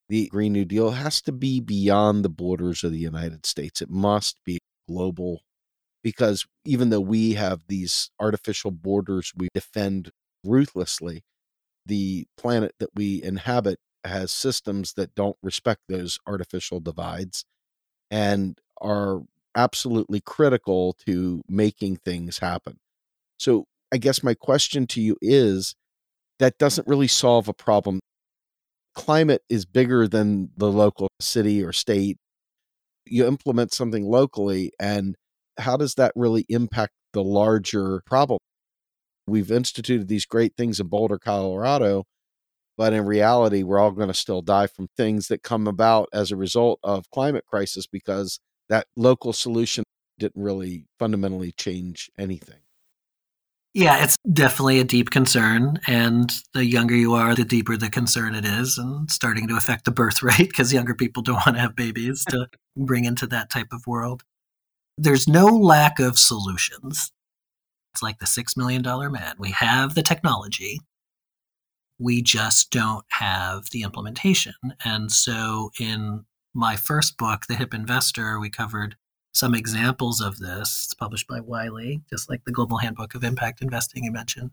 [0.09, 3.83] the Green New Deal has to be beyond the borders of the United States.
[3.83, 5.43] It must be global
[6.03, 10.11] because even though we have these artificial borders we defend
[10.45, 11.23] ruthlessly,
[11.87, 17.45] the planet that we inhabit has systems that don't respect those artificial divides.
[18.11, 19.23] and are
[19.57, 22.79] absolutely critical to making things happen.
[23.39, 25.75] So, I guess my question to you is
[26.39, 28.01] that doesn't really solve a problem.
[28.95, 32.17] Climate is bigger than the local city or state.
[33.07, 35.15] You implement something locally, and
[35.59, 38.39] how does that really impact the larger problem?
[39.27, 42.05] We've instituted these great things in Boulder, Colorado,
[42.77, 46.31] but in reality, we're all going to still die from things that come about as
[46.31, 49.85] a result of climate crisis because that local solution
[50.19, 52.61] didn't really fundamentally change anything.
[53.75, 55.79] Yeah, it's definitely a deep concern.
[55.87, 59.85] And the younger you are, the deeper the concern it is, and starting to affect
[59.85, 63.51] the birth rate because younger people don't want to have babies to bring into that
[63.51, 64.23] type of world.
[64.97, 67.13] There's no lack of solutions.
[67.95, 69.35] It's like the $6 million man.
[69.39, 70.81] We have the technology,
[71.99, 74.55] we just don't have the implementation.
[74.85, 78.97] And so in my first book, The Hip Investor, we covered
[79.33, 80.85] some examples of this.
[80.85, 84.53] It's published by Wiley, just like the Global Handbook of Impact Investing you mentioned.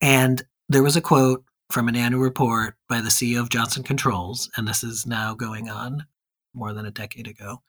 [0.00, 4.50] And there was a quote from an annual report by the CEO of Johnson Controls,
[4.56, 6.06] and this is now going on
[6.54, 7.62] more than a decade ago.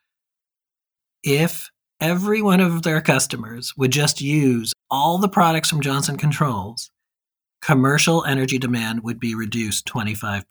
[1.23, 6.91] If every one of their customers would just use all the products from Johnson Controls,
[7.61, 10.43] commercial energy demand would be reduced 25%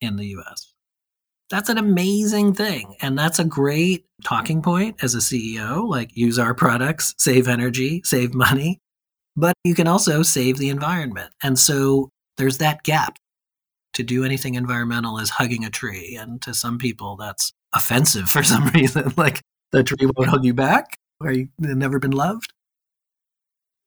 [0.00, 0.74] in the US.
[1.50, 2.96] That's an amazing thing.
[3.00, 8.02] And that's a great talking point as a CEO like, use our products, save energy,
[8.04, 8.80] save money.
[9.36, 11.32] But you can also save the environment.
[11.42, 13.16] And so there's that gap.
[13.94, 16.16] To do anything environmental is hugging a tree.
[16.20, 19.12] And to some people, that's offensive for some reason.
[19.16, 19.40] Like,
[19.72, 20.96] the tree won't hug you back.
[21.20, 22.52] Are you never been loved?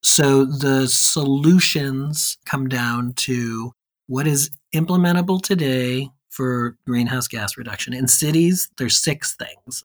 [0.04, 3.72] So the solutions come down to
[4.08, 7.94] what is implementable today for greenhouse gas reduction.
[7.94, 9.84] In cities, there's six things.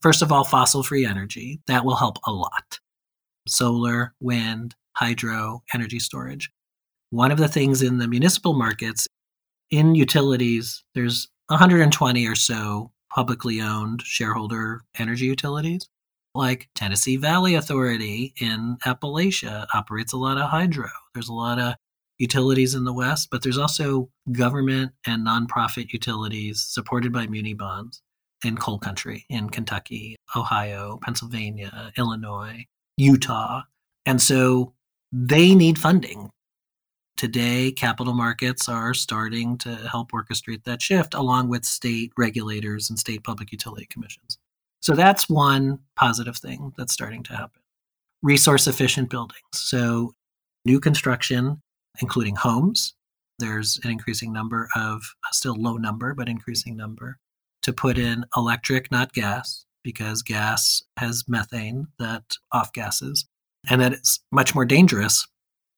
[0.00, 1.60] First of all, fossil free energy.
[1.66, 2.80] That will help a lot.
[3.46, 6.50] Solar, wind, hydro, energy storage.
[7.10, 9.06] One of the things in the municipal markets,
[9.70, 15.88] in utilities, there's 120 or so publicly owned shareholder energy utilities
[16.34, 20.88] like Tennessee Valley Authority in Appalachia operates a lot of hydro.
[21.12, 21.74] There's a lot of
[22.18, 28.02] utilities in the West, but there's also government and nonprofit utilities supported by muni bonds
[28.44, 33.62] in coal country in Kentucky, Ohio, Pennsylvania, Illinois, Utah.
[34.06, 34.74] And so
[35.12, 36.30] they need funding.
[37.16, 42.98] Today, capital markets are starting to help orchestrate that shift along with state regulators and
[42.98, 44.36] state public utility commissions.
[44.80, 47.62] So that's one positive thing that's starting to happen.
[48.22, 49.40] Resource efficient buildings.
[49.52, 50.12] So
[50.64, 51.62] new construction,
[52.00, 52.94] including homes,
[53.38, 57.18] there's an increasing number of, still low number, but increasing number,
[57.62, 62.22] to put in electric, not gas, because gas has methane that
[62.52, 63.26] off gases,
[63.68, 65.26] and that it's much more dangerous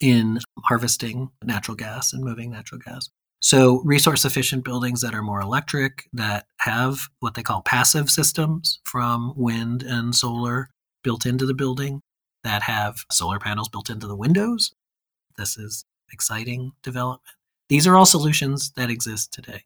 [0.00, 3.08] in harvesting natural gas and moving natural gas.
[3.40, 8.80] So, resource efficient buildings that are more electric, that have what they call passive systems
[8.84, 10.70] from wind and solar
[11.04, 12.00] built into the building,
[12.44, 14.72] that have solar panels built into the windows.
[15.36, 17.36] This is exciting development.
[17.68, 19.64] These are all solutions that exist today.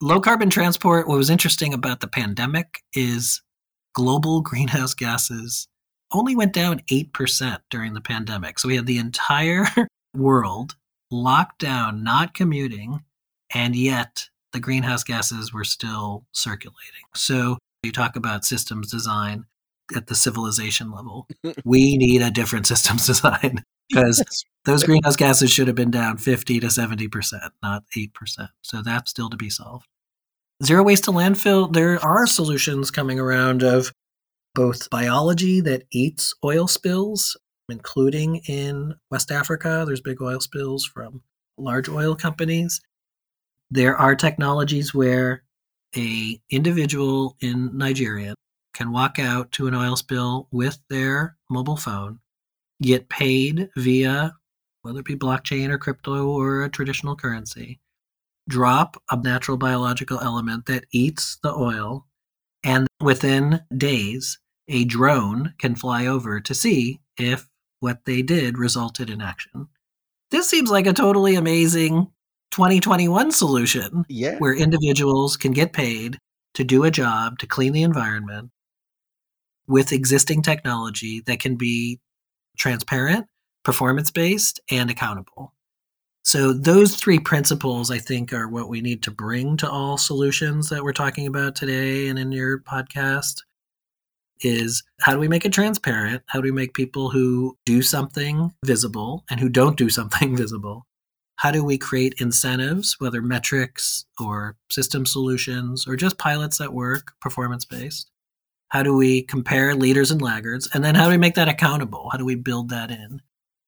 [0.00, 3.42] Low carbon transport, what was interesting about the pandemic is
[3.94, 5.68] global greenhouse gases
[6.12, 8.58] only went down 8% during the pandemic.
[8.58, 9.66] So we had the entire
[10.16, 10.76] world
[11.10, 13.02] locked down, not commuting,
[13.54, 17.04] and yet the greenhouse gases were still circulating.
[17.14, 19.44] So you talk about systems design
[19.94, 21.26] at the civilization level.
[21.64, 26.60] we need a different systems design because those greenhouse gases should have been down 50
[26.60, 28.48] to 70%, not 8%.
[28.62, 29.86] So that's still to be solved.
[30.62, 33.92] Zero waste to landfill, there are solutions coming around of
[34.54, 37.36] both biology that eats oil spills
[37.68, 39.84] including in West Africa.
[39.86, 41.22] There's big oil spills from
[41.56, 42.80] large oil companies.
[43.70, 45.42] There are technologies where
[45.96, 48.34] a individual in Nigeria
[48.74, 52.20] can walk out to an oil spill with their mobile phone,
[52.80, 54.34] get paid via
[54.82, 57.80] whether it be blockchain or crypto or a traditional currency,
[58.48, 62.06] drop a natural biological element that eats the oil,
[62.64, 67.46] and within days, a drone can fly over to see if
[67.80, 69.68] what they did resulted in action.
[70.30, 72.08] This seems like a totally amazing
[72.50, 74.36] 2021 solution yeah.
[74.38, 76.18] where individuals can get paid
[76.54, 78.50] to do a job to clean the environment
[79.66, 82.00] with existing technology that can be
[82.58, 83.26] transparent,
[83.64, 85.54] performance based, and accountable.
[86.24, 90.68] So, those three principles, I think, are what we need to bring to all solutions
[90.68, 93.36] that we're talking about today and in your podcast.
[94.42, 96.22] Is how do we make it transparent?
[96.26, 100.86] How do we make people who do something visible and who don't do something visible?
[101.36, 107.12] How do we create incentives, whether metrics or system solutions or just pilots that work,
[107.20, 108.10] performance based?
[108.68, 110.68] How do we compare leaders and laggards?
[110.72, 112.10] And then how do we make that accountable?
[112.10, 113.22] How do we build that in?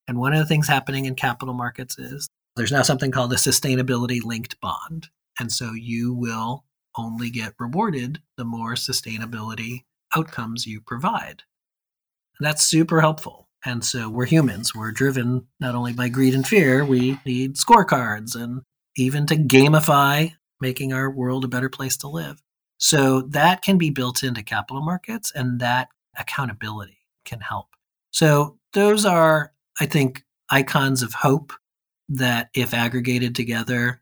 [0.06, 3.36] And one of the things happening in capital markets is there's now something called a
[3.36, 5.08] sustainability linked bond.
[5.38, 6.64] And so you will
[6.96, 9.84] only get rewarded the more sustainability
[10.16, 11.44] outcomes you provide.
[12.38, 13.48] And that's super helpful.
[13.64, 14.74] And so we're humans.
[14.74, 18.62] We're driven not only by greed and fear, we need scorecards and
[18.96, 22.42] even to gamify making our world a better place to live.
[22.80, 27.68] So that can be built into capital markets and that accountability can help.
[28.10, 31.52] So those are, I think, icons of hope
[32.08, 34.00] that if aggregated together,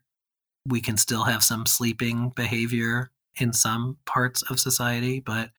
[0.65, 5.51] we can still have some sleeping behavior in some parts of society, but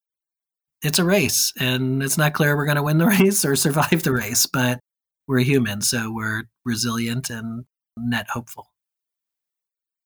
[0.83, 4.03] it's a race and it's not clear we're going to win the race or survive
[4.03, 4.81] the race, but
[5.29, 7.65] we're human, so we're resilient and
[7.97, 8.70] net hopeful.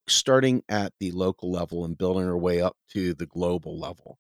[0.07, 4.18] Starting at the local level and building our way up to the global level.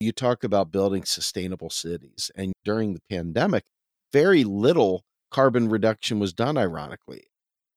[0.00, 3.64] You talk about building sustainable cities, and during the pandemic,
[4.12, 7.24] very little carbon reduction was done, ironically.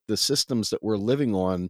[0.07, 1.69] The systems that we're living on,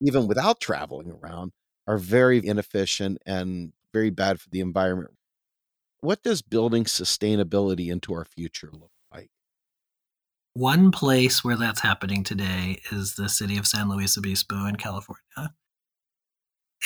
[0.00, 1.52] even without traveling around,
[1.86, 5.14] are very inefficient and very bad for the environment
[6.04, 8.90] what does building sustainability into our future look like?
[10.54, 15.52] One place where that's happening today is the city of San Luis Obispo in California.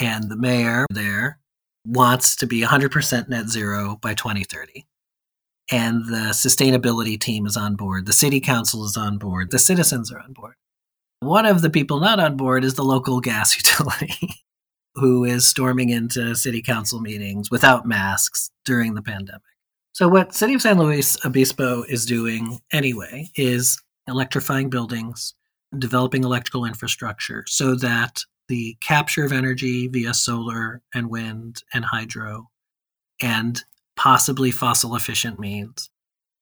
[0.01, 1.39] And the mayor there
[1.85, 4.87] wants to be 100% net zero by 2030.
[5.71, 8.07] And the sustainability team is on board.
[8.07, 9.51] The city council is on board.
[9.51, 10.55] The citizens are on board.
[11.21, 14.45] One of the people not on board is the local gas utility
[14.95, 19.43] who is storming into city council meetings without masks during the pandemic.
[19.99, 25.35] So, what City of San Luis Obispo is doing anyway is electrifying buildings,
[25.77, 32.49] developing electrical infrastructure so that the capture of energy via solar and wind and hydro
[33.21, 33.65] and
[33.97, 35.91] possibly fossil efficient means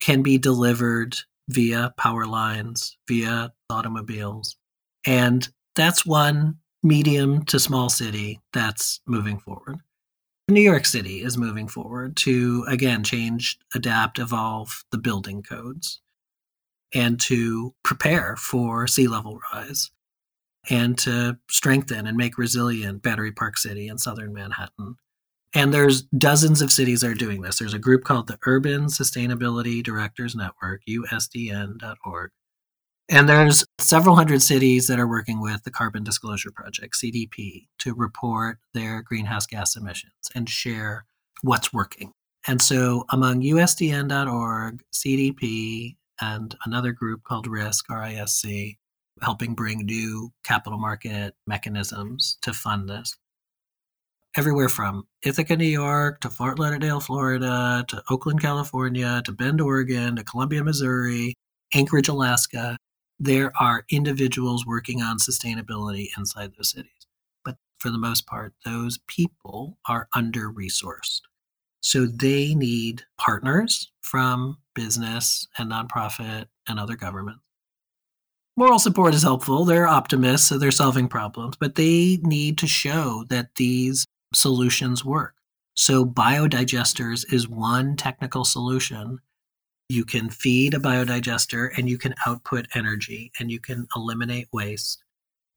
[0.00, 1.16] can be delivered
[1.48, 4.54] via power lines, via automobiles.
[5.06, 9.80] And that's one medium to small city that's moving forward.
[10.48, 16.00] New York City is moving forward to, again, change, adapt, evolve the building codes
[16.94, 19.90] and to prepare for sea level rise
[20.70, 24.94] and to strengthen and make resilient Battery Park City and southern Manhattan.
[25.52, 27.58] And there's dozens of cities that are doing this.
[27.58, 32.30] There's a group called the Urban Sustainability Directors Network, usdn.org,
[33.08, 37.94] and there's several hundred cities that are working with the Carbon Disclosure Project, CDP, to
[37.94, 41.04] report their greenhouse gas emissions and share
[41.42, 42.12] what's working.
[42.48, 48.76] And so among USDN.org, CDP, and another group called RISC, RISC,
[49.22, 53.16] helping bring new capital market mechanisms to fund this.
[54.36, 60.16] Everywhere from Ithaca, New York, to Fort Lauderdale, Florida, to Oakland, California, to Bend, Oregon,
[60.16, 61.34] to Columbia, Missouri,
[61.72, 62.76] Anchorage, Alaska,
[63.18, 67.06] there are individuals working on sustainability inside those cities.
[67.44, 71.22] But for the most part, those people are under resourced.
[71.80, 77.40] So they need partners from business and nonprofit and other governments.
[78.56, 79.64] Moral support is helpful.
[79.64, 85.34] They're optimists, so they're solving problems, but they need to show that these solutions work.
[85.74, 89.18] So, biodigesters is one technical solution
[89.88, 95.02] you can feed a biodigester and you can output energy and you can eliminate waste.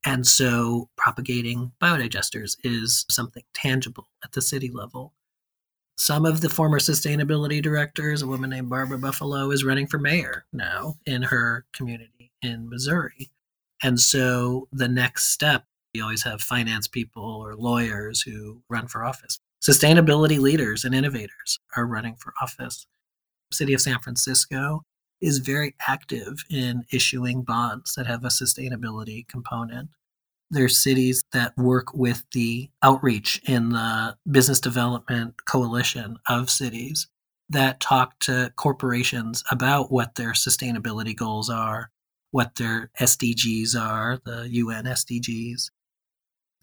[0.05, 5.13] And so propagating biodigesters is something tangible at the city level.
[5.97, 10.45] Some of the former sustainability directors, a woman named Barbara Buffaloe, is running for mayor
[10.53, 13.31] now in her community in Missouri.
[13.83, 19.03] And so the next step, you always have finance people or lawyers who run for
[19.03, 19.39] office.
[19.61, 22.87] Sustainability leaders and innovators are running for office
[23.51, 24.83] city of San Francisco
[25.21, 29.89] is very active in issuing bonds that have a sustainability component.
[30.51, 37.07] There's cities that work with the outreach in the business development coalition of cities
[37.49, 41.89] that talk to corporations about what their sustainability goals are,
[42.31, 45.69] what their SDGs are, the UN SDGs.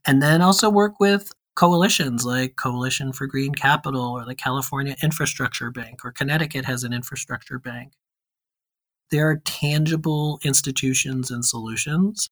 [0.07, 5.71] And then also work with coalitions like Coalition for Green Capital or the California Infrastructure
[5.73, 7.95] Bank or Connecticut has an infrastructure bank.
[9.11, 12.31] There are tangible institutions and solutions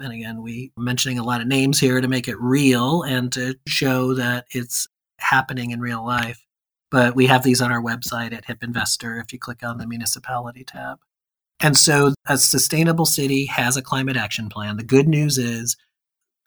[0.00, 3.56] And again, we mentioning a lot of names here to make it real and to
[3.66, 4.88] show that it's
[5.18, 6.46] happening in real life.
[6.90, 9.86] But we have these on our website at Hip Investor if you click on the
[9.86, 10.98] municipality tab.
[11.60, 14.76] And so a sustainable city has a climate action plan.
[14.78, 15.76] The good news is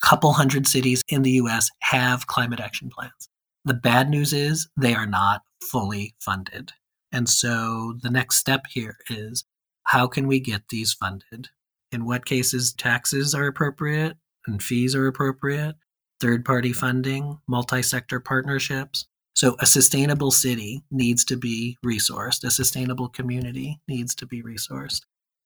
[0.03, 3.29] couple hundred cities in the US have climate action plans.
[3.65, 6.73] The bad news is they are not fully funded.
[7.13, 9.45] And so the next step here is
[9.85, 11.49] how can we get these funded?
[11.91, 15.75] In what cases taxes are appropriate and fees are appropriate,
[16.19, 19.07] third party funding, multi sector partnerships.
[19.35, 25.01] So a sustainable city needs to be resourced, a sustainable community needs to be resourced.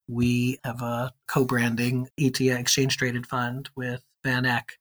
[0.07, 4.73] We have a co branding ETF exchange traded fund with Van Eck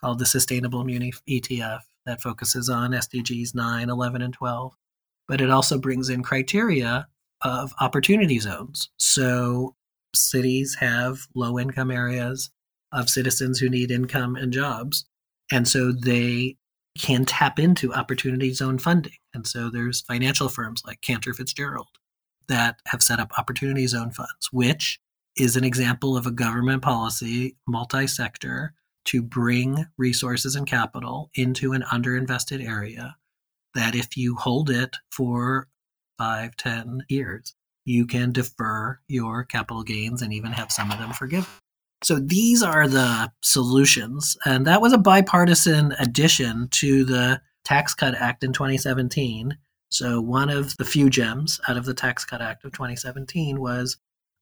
[0.00, 4.74] called the Sustainable Muni ETF that focuses on SDGs 9, 11, and 12.
[5.28, 7.06] But it also brings in criteria
[7.42, 8.88] of opportunity zones.
[8.96, 9.74] So
[10.14, 12.50] cities have low income areas
[12.92, 15.04] of citizens who need income and jobs.
[15.52, 16.56] And so they
[16.98, 19.18] can tap into opportunity zone funding.
[19.34, 21.88] And so there's financial firms like Cantor Fitzgerald
[22.48, 24.98] that have set up opportunity zone funds, which
[25.36, 28.72] is an example of a government policy, multi sector,
[29.06, 33.16] to bring resources and capital into an underinvested area
[33.74, 35.68] that if you hold it for
[36.18, 41.12] five, ten years, you can defer your capital gains and even have some of them
[41.12, 41.48] forgiven.
[42.02, 44.36] So these are the solutions.
[44.44, 49.56] And that was a bipartisan addition to the Tax Cut Act in 2017.
[49.88, 53.96] So one of the few gems out of the Tax Cut Act of 2017 was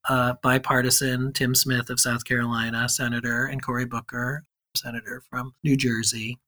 [0.08, 4.42] uh, bipartisan Tim Smith of South Carolina, Senator, and Cory Booker,
[4.76, 6.38] Senator from New Jersey,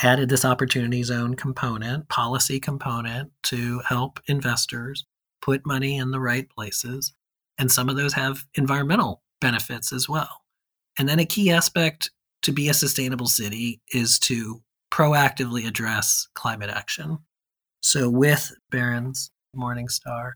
[0.00, 5.04] added this opportunity zone component, policy component to help investors
[5.40, 7.12] put money in the right places.
[7.58, 10.42] And some of those have environmental benefits as well.
[10.98, 12.10] And then a key aspect
[12.42, 14.62] to be a sustainable city is to
[14.92, 17.18] proactively address climate action.
[17.80, 20.32] So with Barron's Morningstar,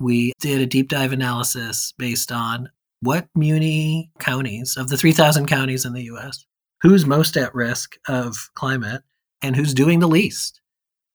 [0.00, 2.70] we did a deep dive analysis based on
[3.00, 6.46] what muni counties of the 3,000 counties in the US,
[6.82, 9.02] who's most at risk of climate
[9.42, 10.60] and who's doing the least.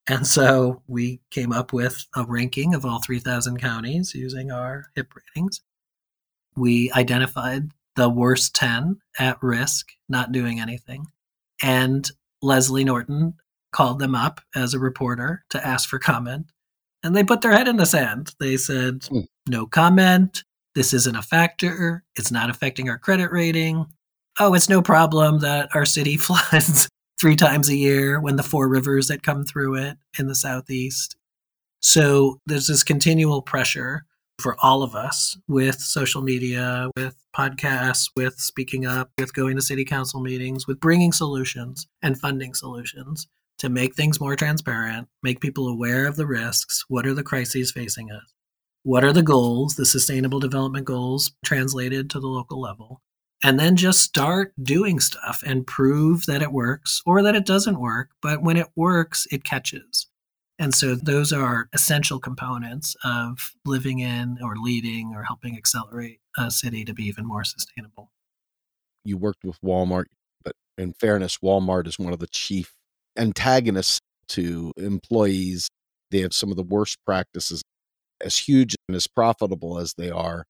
[0.08, 5.14] And so we came up with a ranking of all 3,000 counties using our HIP
[5.16, 5.62] ratings.
[6.56, 11.08] We identified the worst 10 at risk, not doing anything.
[11.64, 12.10] And
[12.42, 13.36] Leslie Norton
[13.72, 16.52] called them up as a reporter to ask for comment.
[17.04, 18.34] And they put their head in the sand.
[18.40, 19.28] They said, mm.
[19.48, 20.44] no comment.
[20.76, 22.04] This isn't a factor.
[22.18, 23.86] It's not affecting our credit rating.
[24.40, 28.68] Oh, it's no problem that our city floods three times a year when the four
[28.68, 31.16] rivers that come through it in the southeast.
[31.80, 34.06] So there's this continual pressure
[34.40, 39.62] for all of us with social media, with podcasts, with speaking up, with going to
[39.62, 43.28] city council meetings, with bringing solutions and funding solutions
[43.60, 46.84] to make things more transparent, make people aware of the risks.
[46.90, 48.34] What are the crises facing us?
[48.86, 53.02] What are the goals, the sustainable development goals translated to the local level?
[53.44, 57.80] And then just start doing stuff and prove that it works or that it doesn't
[57.80, 58.12] work.
[58.22, 60.06] But when it works, it catches.
[60.60, 66.52] And so those are essential components of living in or leading or helping accelerate a
[66.52, 68.12] city to be even more sustainable.
[69.04, 70.06] You worked with Walmart,
[70.44, 72.76] but in fairness, Walmart is one of the chief
[73.18, 75.70] antagonists to employees.
[76.12, 77.64] They have some of the worst practices.
[78.22, 80.46] As huge and as profitable as they are,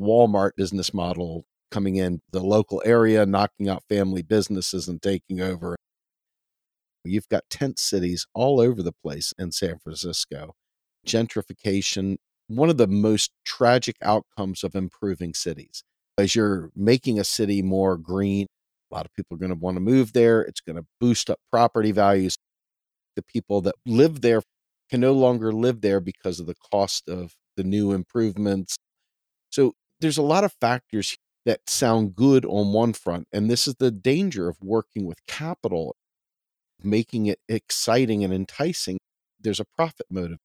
[0.00, 5.76] Walmart business model coming in the local area, knocking out family businesses and taking over
[7.04, 10.54] You've got tent cities all over the place in San Francisco.
[11.06, 12.18] Gentrification,
[12.48, 15.82] one of the most tragic outcomes of improving cities.
[16.18, 18.46] As you're making a city more green,
[18.90, 20.42] a lot of people are going to want to move there.
[20.42, 22.36] It's going to boost up property values.
[23.16, 24.42] The people that live there
[24.90, 28.76] can no longer live there because of the cost of the new improvements.
[29.50, 31.16] So there's a lot of factors
[31.46, 33.28] that sound good on one front.
[33.32, 35.96] And this is the danger of working with capital
[36.84, 38.98] making it exciting and enticing,
[39.40, 40.38] there's a profit motive.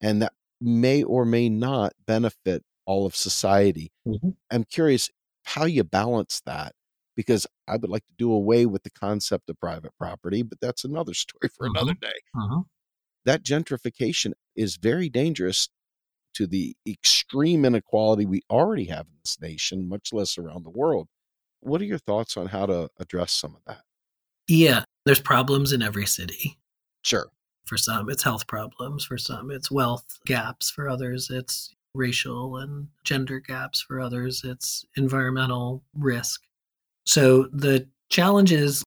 [0.00, 3.92] And that may or may not benefit all of society.
[4.06, 4.30] Mm-hmm.
[4.50, 5.10] I'm curious
[5.44, 6.72] how you balance that
[7.16, 10.84] because I would like to do away with the concept of private property, but that's
[10.84, 11.76] another story for mm-hmm.
[11.76, 12.12] another day.
[12.36, 12.60] Mm-hmm.
[13.24, 15.68] That gentrification is very dangerous
[16.34, 21.08] to the extreme inequality we already have in this nation, much less around the world.
[21.60, 23.82] What are your thoughts on how to address some of that?
[24.48, 26.58] Yeah, there's problems in every city.
[27.02, 27.28] Sure.
[27.66, 29.04] For some, it's health problems.
[29.04, 30.70] For some, it's wealth gaps.
[30.70, 33.80] For others, it's racial and gender gaps.
[33.82, 36.42] For others, it's environmental risk.
[37.06, 38.82] So the challenge is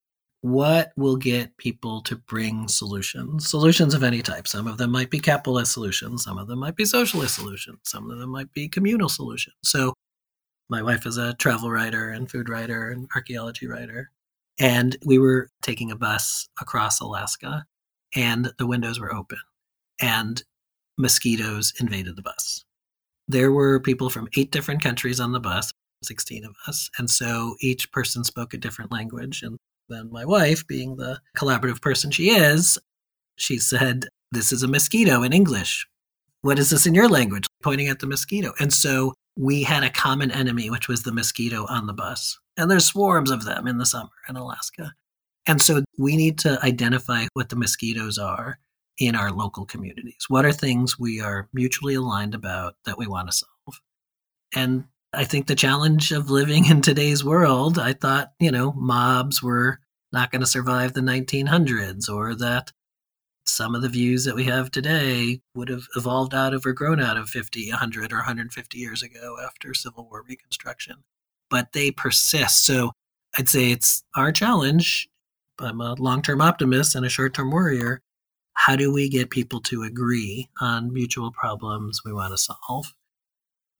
[0.46, 4.46] what will get people to bring solutions solutions of any type.
[4.46, 8.08] Some of them might be capitalist solutions some of them might be socialist solutions some
[8.12, 9.56] of them might be communal solutions.
[9.64, 9.92] So
[10.68, 14.12] my wife is a travel writer and food writer and archaeology writer
[14.60, 17.64] and we were taking a bus across alaska
[18.14, 19.38] and the windows were open
[20.00, 20.44] and
[20.96, 22.64] mosquitoes invaded the bus.
[23.26, 25.72] There were people from eight different countries on the bus
[26.04, 29.58] 16 of us and so each person spoke a different language and
[29.88, 32.78] then my wife, being the collaborative person she is,
[33.36, 35.86] she said, This is a mosquito in English.
[36.42, 37.46] What is this in your language?
[37.62, 38.52] Pointing at the mosquito.
[38.60, 42.38] And so we had a common enemy, which was the mosquito on the bus.
[42.56, 44.92] And there's swarms of them in the summer in Alaska.
[45.46, 48.58] And so we need to identify what the mosquitoes are
[48.98, 50.24] in our local communities.
[50.28, 53.80] What are things we are mutually aligned about that we want to solve?
[54.54, 59.42] And I think the challenge of living in today's world, I thought, you know, mobs
[59.42, 59.80] were
[60.12, 62.72] not going to survive the 1900s or that
[63.44, 67.00] some of the views that we have today would have evolved out of or grown
[67.00, 71.04] out of 50, 100, or 150 years ago after Civil War Reconstruction.
[71.48, 72.64] But they persist.
[72.64, 72.92] So
[73.38, 75.08] I'd say it's our challenge.
[75.58, 78.02] I'm a long term optimist and a short term warrior.
[78.54, 82.94] How do we get people to agree on mutual problems we want to solve?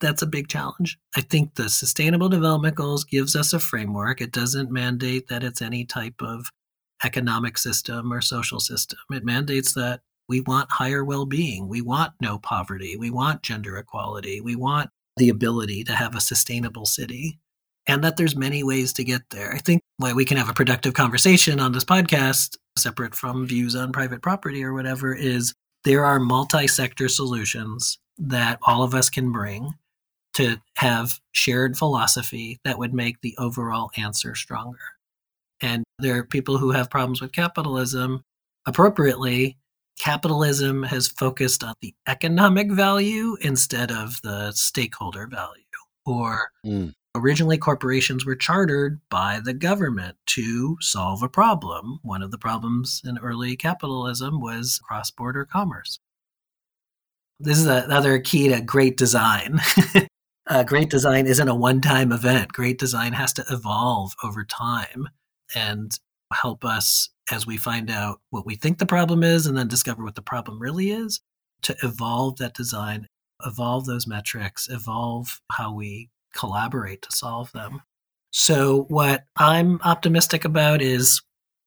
[0.01, 0.99] That's a big challenge.
[1.17, 4.21] I think the sustainable development goals gives us a framework.
[4.21, 6.51] It doesn't mandate that it's any type of
[7.05, 8.99] economic system or social system.
[9.11, 11.69] It mandates that we want higher well-being.
[11.69, 12.97] We want no poverty.
[12.97, 14.41] We want gender equality.
[14.41, 17.39] We want the ability to have a sustainable city
[17.87, 19.53] and that there's many ways to get there.
[19.55, 23.75] I think why we can have a productive conversation on this podcast separate from views
[23.75, 29.31] on private property or whatever is there are multi-sector solutions that all of us can
[29.31, 29.75] bring
[30.37, 34.79] to have shared philosophy that would make the overall answer stronger.
[35.63, 38.23] And there are people who have problems with capitalism.
[38.67, 39.57] Appropriately,
[39.99, 45.63] capitalism has focused on the economic value instead of the stakeholder value.
[46.05, 46.93] Or mm.
[47.15, 51.99] originally, corporations were chartered by the government to solve a problem.
[52.03, 55.99] One of the problems in early capitalism was cross border commerce.
[57.41, 59.61] This is another key to great design
[60.49, 62.53] uh, great design isn't a one time event.
[62.53, 65.09] Great design has to evolve over time
[65.55, 65.99] and
[66.33, 70.05] help us as we find out what we think the problem is and then discover
[70.05, 71.21] what the problem really is
[71.63, 73.07] to evolve that design,
[73.45, 77.83] evolve those metrics, evolve how we collaborate to solve them.
[78.33, 81.23] So, what I'm optimistic about is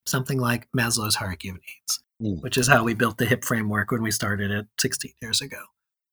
[0.06, 2.42] something like Maslow's hierarchy of needs, mm.
[2.42, 5.58] which is how we built the HIP framework when we started it 16 years ago.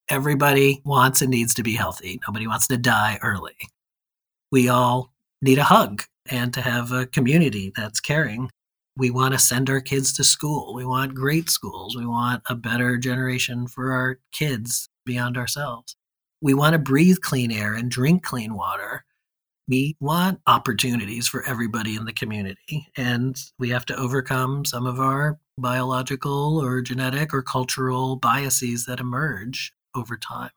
[0.09, 2.21] Everybody wants and needs to be healthy.
[2.27, 3.57] Nobody wants to die early.
[4.53, 8.49] We all need a hug and to have a community that's caring.
[8.97, 10.75] We want to send our kids to school.
[10.75, 11.97] We want great schools.
[11.97, 15.97] We want a better generation for our kids beyond ourselves.
[16.41, 19.05] We want to breathe clean air and drink clean water.
[19.69, 22.87] We want opportunities for everybody in the community.
[22.97, 29.01] And we have to overcome some of our biological or genetic or cultural biases that
[29.01, 30.51] emerge over time.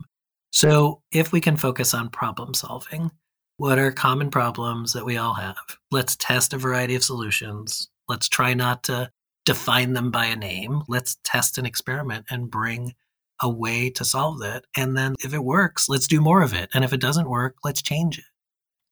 [0.51, 3.11] So, if we can focus on problem solving,
[3.57, 5.57] what are common problems that we all have?
[5.91, 7.89] Let's test a variety of solutions.
[8.07, 9.11] Let's try not to
[9.45, 10.83] define them by a name.
[10.87, 12.93] Let's test an experiment and bring
[13.41, 14.65] a way to solve that.
[14.75, 16.69] And then if it works, let's do more of it.
[16.73, 18.25] And if it doesn't work, let's change it.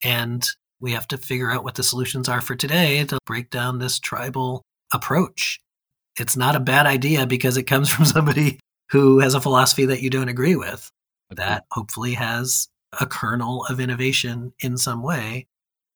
[0.04, 0.46] And
[0.80, 4.00] we have to figure out what the solutions are for today to break down this
[4.00, 5.60] tribal approach.
[6.20, 8.60] It's not a bad idea because it comes from somebody
[8.90, 10.92] who has a philosophy that you don't agree with
[11.30, 12.70] that hopefully has
[13.00, 15.48] a kernel of innovation in some way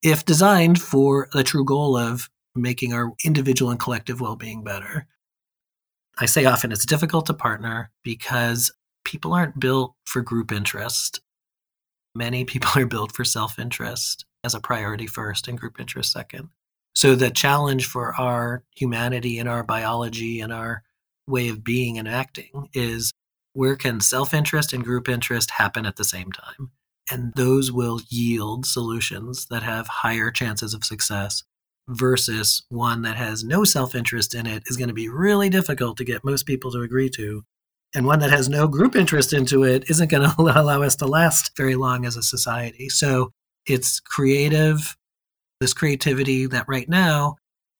[0.03, 5.07] if designed for the true goal of making our individual and collective well-being better.
[6.19, 8.71] I say often it's difficult to partner because
[9.05, 11.21] people aren't built for group interest.
[12.13, 16.49] Many people are built for self-interest as a priority first and group interest second.
[16.93, 20.83] So the challenge for our humanity and our biology and our
[21.27, 23.11] way of being and acting is
[23.53, 26.71] where can self interest and group interest happen at the same time?
[27.11, 31.43] And those will yield solutions that have higher chances of success
[31.87, 35.97] versus one that has no self interest in it is going to be really difficult
[35.97, 37.43] to get most people to agree to.
[37.93, 41.07] And one that has no group interest into it isn't going to allow us to
[41.07, 42.87] last very long as a society.
[42.87, 43.31] So
[43.65, 44.95] it's creative,
[45.59, 47.35] this creativity that right now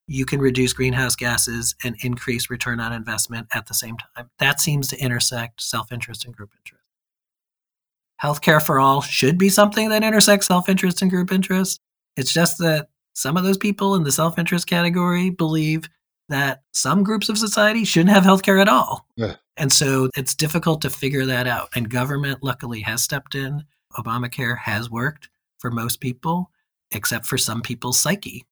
[0.06, 4.30] you can reduce greenhouse gases and increase return on investment at the same time.
[4.38, 6.82] That seems to intersect self interest and group interest.
[8.22, 11.80] healthcare for all should be something that intersects self interest and group interest.
[12.16, 15.88] It's just that some of those people in the self interest category believe
[16.28, 19.06] that some groups of society shouldn't have healthcare at all.
[19.16, 19.36] Yeah.
[19.56, 21.68] And so it's difficult to figure that out.
[21.74, 23.64] And government, luckily, has stepped in.
[23.98, 25.28] Obamacare has worked
[25.58, 26.50] for most people,
[26.90, 28.46] except for some people's psyche.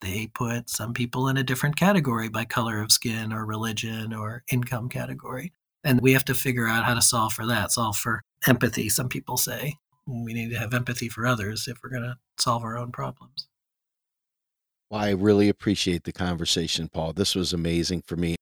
[0.00, 4.42] They put some people in a different category by color of skin or religion or
[4.50, 5.52] income category.
[5.84, 9.08] And we have to figure out how to solve for that, solve for empathy, some
[9.08, 9.74] people say.
[10.06, 13.48] We need to have empathy for others if we're going to solve our own problems.
[14.90, 17.12] Well, I really appreciate the conversation, Paul.
[17.12, 18.36] This was amazing for me.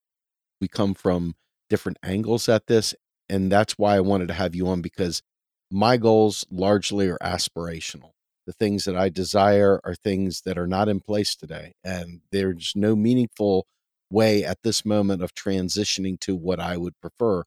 [0.61, 1.35] We come from
[1.71, 2.95] different angles at this,
[3.29, 5.23] and that's why I wanted to have you on because
[5.71, 8.14] my goals largely are aspirational.
[8.47, 12.73] The things that I desire are things that are not in place today, and there's
[12.77, 13.67] no meaningful
[14.11, 17.45] way at this moment of transitioning to what I would prefer.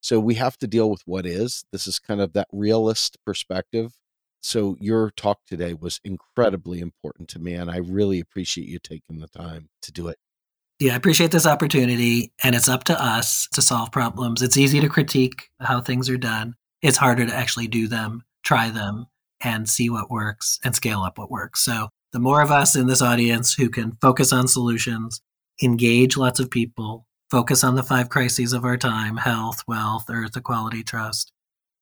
[0.00, 1.64] So we have to deal with what is.
[1.72, 3.94] This is kind of that realist perspective
[4.44, 9.18] so your talk today was incredibly important to me, and I really appreciate you taking
[9.18, 10.18] the time to do it.
[10.78, 14.42] Yeah, I appreciate this opportunity, and it's up to us to solve problems.
[14.42, 16.56] It's easy to critique how things are done.
[16.82, 19.06] It's harder to actually do them, try them,
[19.44, 21.64] and see what works and scale up what works.
[21.64, 25.20] So, the more of us in this audience who can focus on solutions,
[25.62, 30.36] engage lots of people, focus on the five crises of our time health, wealth, earth,
[30.36, 31.32] equality, trust,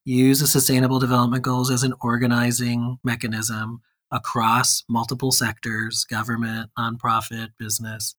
[0.04, 8.14] use the sustainable development goals as an organizing mechanism across multiple sectors government, nonprofit, business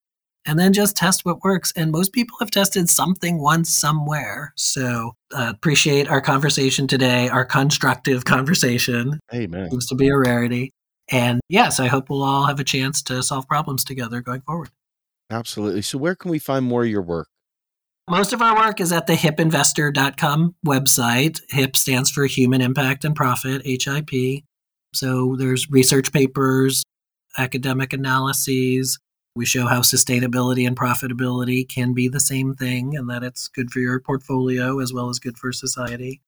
[0.45, 1.71] and then just test what works.
[1.75, 4.53] And most people have tested something once somewhere.
[4.55, 9.19] So uh, appreciate our conversation today, our constructive conversation.
[9.33, 9.69] Amen.
[9.71, 10.71] Seems to be a rarity.
[11.11, 14.69] And yes, I hope we'll all have a chance to solve problems together going forward.
[15.29, 15.81] Absolutely.
[15.81, 17.27] So, where can we find more of your work?
[18.09, 21.39] Most of our work is at the hipinvestor.com website.
[21.49, 24.43] HIP stands for Human Impact and Profit, HIP.
[24.93, 26.83] So there's research papers,
[27.37, 28.99] academic analyses.
[29.36, 33.71] We show how sustainability and profitability can be the same thing and that it's good
[33.71, 36.21] for your portfolio as well as good for society.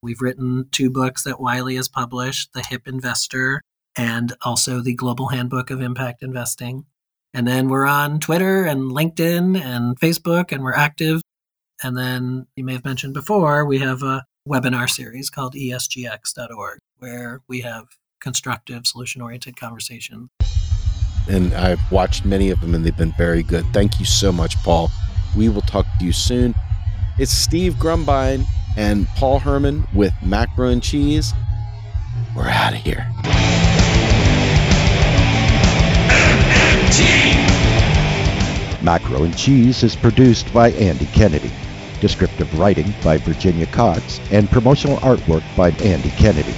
[0.00, 3.62] We've written two books that Wiley has published The Hip Investor
[3.96, 6.86] and also the Global Handbook of Impact Investing.
[7.34, 11.20] And then we're on Twitter and LinkedIn and Facebook, and we're active.
[11.82, 17.40] And then you may have mentioned before, we have a webinar series called ESGX.org, where
[17.48, 17.86] we have
[18.20, 20.28] constructive, solution oriented conversation.
[21.28, 23.64] And I've watched many of them, and they've been very good.
[23.72, 24.90] Thank you so much, Paul.
[25.36, 26.54] We will talk to you soon.
[27.18, 28.44] It's Steve Grumbine
[28.76, 31.32] and Paul Herman with Macro and Cheese.
[32.34, 33.06] We're out of here.
[38.82, 41.50] Macro and Cheese is produced by Andy Kennedy.
[42.00, 46.54] Descriptive writing by Virginia Cox and promotional artwork by Andy Kennedy.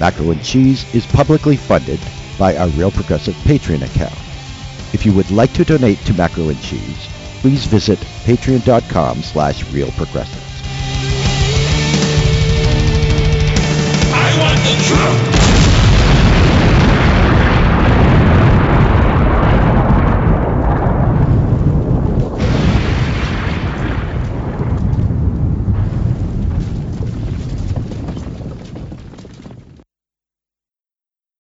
[0.00, 2.00] Macro and Cheese is publicly funded
[2.38, 4.18] by our Real Progressive Patreon account.
[4.92, 7.08] If you would like to donate to Macro and Cheese,
[7.40, 10.42] please visit patreon.com slash realprogressives.
[14.12, 15.35] I want the truth!